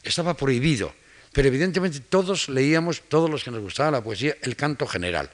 [0.04, 0.94] Estaba prohibido,
[1.34, 5.30] pero evidentemente todos leíamos, todos los que nos gustaba la poesía, el canto general.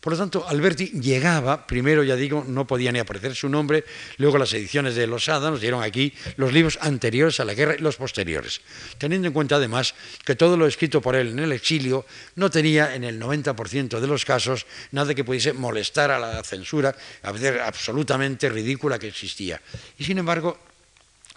[0.00, 3.84] Por lo tanto, Alberti llegaba, primero ya digo, no podía ni aparecer su nombre,
[4.16, 7.82] luego las ediciones de Losada nos dieron aquí los libros anteriores a la guerra y
[7.82, 8.60] los posteriores,
[8.96, 9.94] teniendo en cuenta además
[10.24, 14.06] que todo lo escrito por él en el exilio no tenía en el 90% de
[14.06, 19.60] los casos nada que pudiese molestar a la censura, a veces absolutamente ridícula que existía.
[19.98, 20.58] Y sin embargo,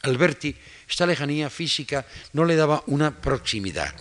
[0.04, 0.56] Alberti,
[0.89, 3.93] esta lejanía física no le daba una proximidad.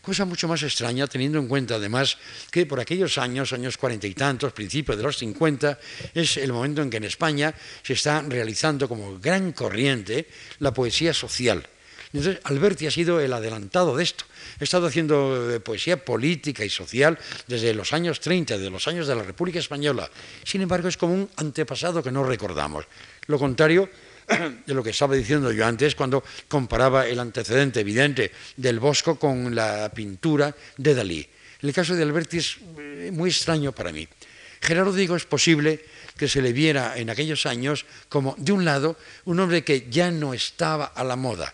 [0.00, 2.16] Cosa mucho más extraña teniendo en cuenta además
[2.50, 5.78] que por aquellos años, años cuarenta y tantos, principios de los cincuenta,
[6.14, 10.26] es el momento en que en España se está realizando como gran corriente
[10.58, 11.68] la poesía social.
[12.12, 14.24] Entonces, Alberti ha sido el adelantado de esto.
[14.58, 19.06] Ha estado haciendo eh, poesía política y social desde los años 30, de los años
[19.06, 20.10] de la República Española.
[20.42, 22.86] Sin embargo, es como un antepasado que no recordamos.
[23.26, 23.88] Lo contrario
[24.66, 29.54] de lo que estaba diciendo yo antes cuando comparaba el antecedente evidente del Bosco con
[29.54, 31.26] la pintura de Dalí.
[31.62, 34.08] El caso de Alberti es eh, muy extraño para mí.
[34.60, 35.84] Gerardo Diego es posible
[36.16, 40.10] que se le viera en aquellos años como, de un lado, un hombre que ya
[40.10, 41.52] no estaba a la moda.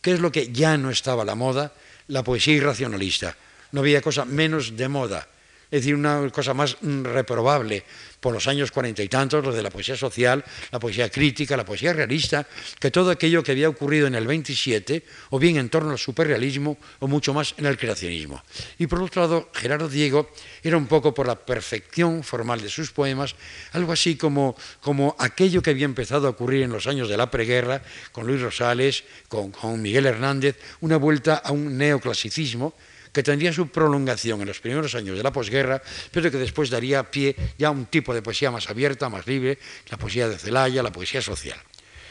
[0.00, 1.72] ¿Qué es lo que ya no estaba a la moda?
[2.08, 3.36] La poesía irracionalista.
[3.72, 5.26] No había cosa menos de moda.
[5.74, 7.82] Es decir, una cosa más reprobable,
[8.20, 11.64] por los años cuarenta y tantos, lo de la poesía social, la poesía crítica, la
[11.64, 12.46] poesía realista,
[12.78, 16.78] que todo aquello que había ocurrido en el 27, o bien en torno al superrealismo,
[17.00, 18.40] o mucho más en el creacionismo.
[18.78, 20.30] Y por otro lado, Gerardo Diego
[20.62, 23.34] era un poco por la perfección formal de sus poemas,
[23.72, 27.32] algo así como, como aquello que había empezado a ocurrir en los años de la
[27.32, 32.74] preguerra, con Luis Rosales, con, con Miguel Hernández, una vuelta a un neoclasicismo,
[33.14, 37.08] que tendría su prolongación en los primeros años de la posguerra, pero que después daría
[37.08, 39.56] pie ya a un tipo de poesía más abierta, más libre,
[39.88, 41.56] la poesía de Celaya, la poesía social.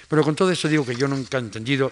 [0.08, 1.92] Pero con todo esto digo que yo nunca he entendido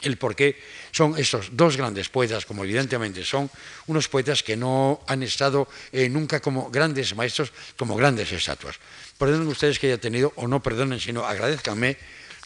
[0.00, 0.56] el por qué
[0.92, 3.50] son estos dos grandes poetas, como evidentemente son,
[3.86, 8.80] unos poetas que no han estado eh, nunca como grandes maestros, como grandes estatuas.
[9.18, 11.98] Perdonen ustedes que haya tenido, o no perdonen, sino agradezcanme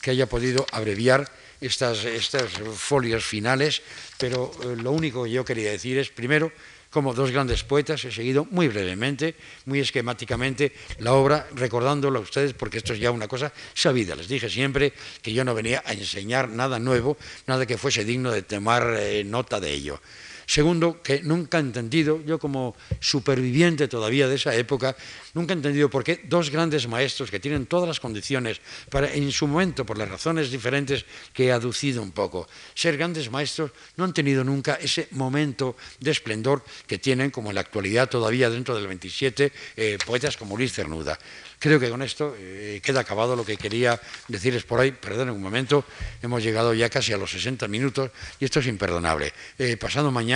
[0.03, 1.31] que haya podido abreviar
[1.61, 3.83] estas, estas folios finales,
[4.19, 6.53] pero eh, lo único que yo quería decir es, primero,
[6.95, 9.35] como dos grandes poetas, he seguido muy brevemente,
[9.67, 14.15] muy esquemáticamente la obra, recordándola a ustedes, porque esto es ya una cosa sabida.
[14.15, 18.31] Les dije siempre que yo no venía a enseñar nada nuevo, nada que fuese digno
[18.31, 20.01] de tomar eh, nota de ello.
[20.47, 24.97] Segundo, que nunca he entendido, yo como superviviente todavía de esa época,
[25.33, 29.33] nunca he entendido por qué dos grandes maestros que tienen todas las condiciones para, en
[29.33, 34.05] su momento, por las razones diferentes que he aducido un poco, ser grandes maestros, no
[34.05, 38.75] han tenido nunca ese momento de esplendor que tienen, como en la actualidad todavía dentro
[38.75, 41.19] del 27, eh, poetas como Luis Cernuda.
[41.59, 44.93] Creo que con esto eh, queda acabado lo que quería decirles por ahí.
[44.93, 45.85] Perdonen un momento,
[46.21, 49.33] hemos llegado ya casi a los 60 minutos y esto es imperdonable.
[49.59, 50.34] Eh, pasado mañana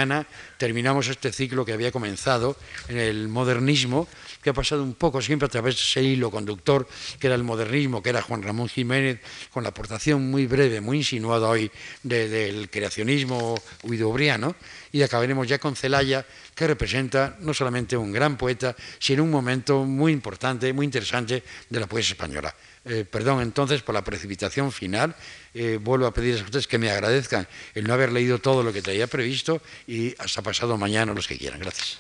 [0.57, 2.57] terminamos este ciclo que había comenzado
[2.89, 4.09] en el modernismo,
[4.43, 6.87] que ha pasado un poco siempre a través de ese hilo conductor
[7.19, 9.21] que era el modernismo, que era Juan Ramón Jiménez,
[9.53, 11.71] con la aportación muy breve, muy insinuada hoy
[12.03, 14.55] del creacionismo huidobriano,
[14.93, 16.25] y acabaremos ya con Celaya,
[16.55, 21.81] que representa no solamente un gran poeta, sino un momento muy importante, muy interesante de
[21.81, 22.55] la poesía española.
[22.89, 25.15] Eh, perdón entonces por la precipitación final.
[25.55, 28.73] Eh, vuelvo a pedirles a ustedes que me agradezcan el no haber leído todo lo
[28.73, 31.61] que traía previsto y hasta pasado mañana los que quieran.
[31.61, 31.99] Gracias.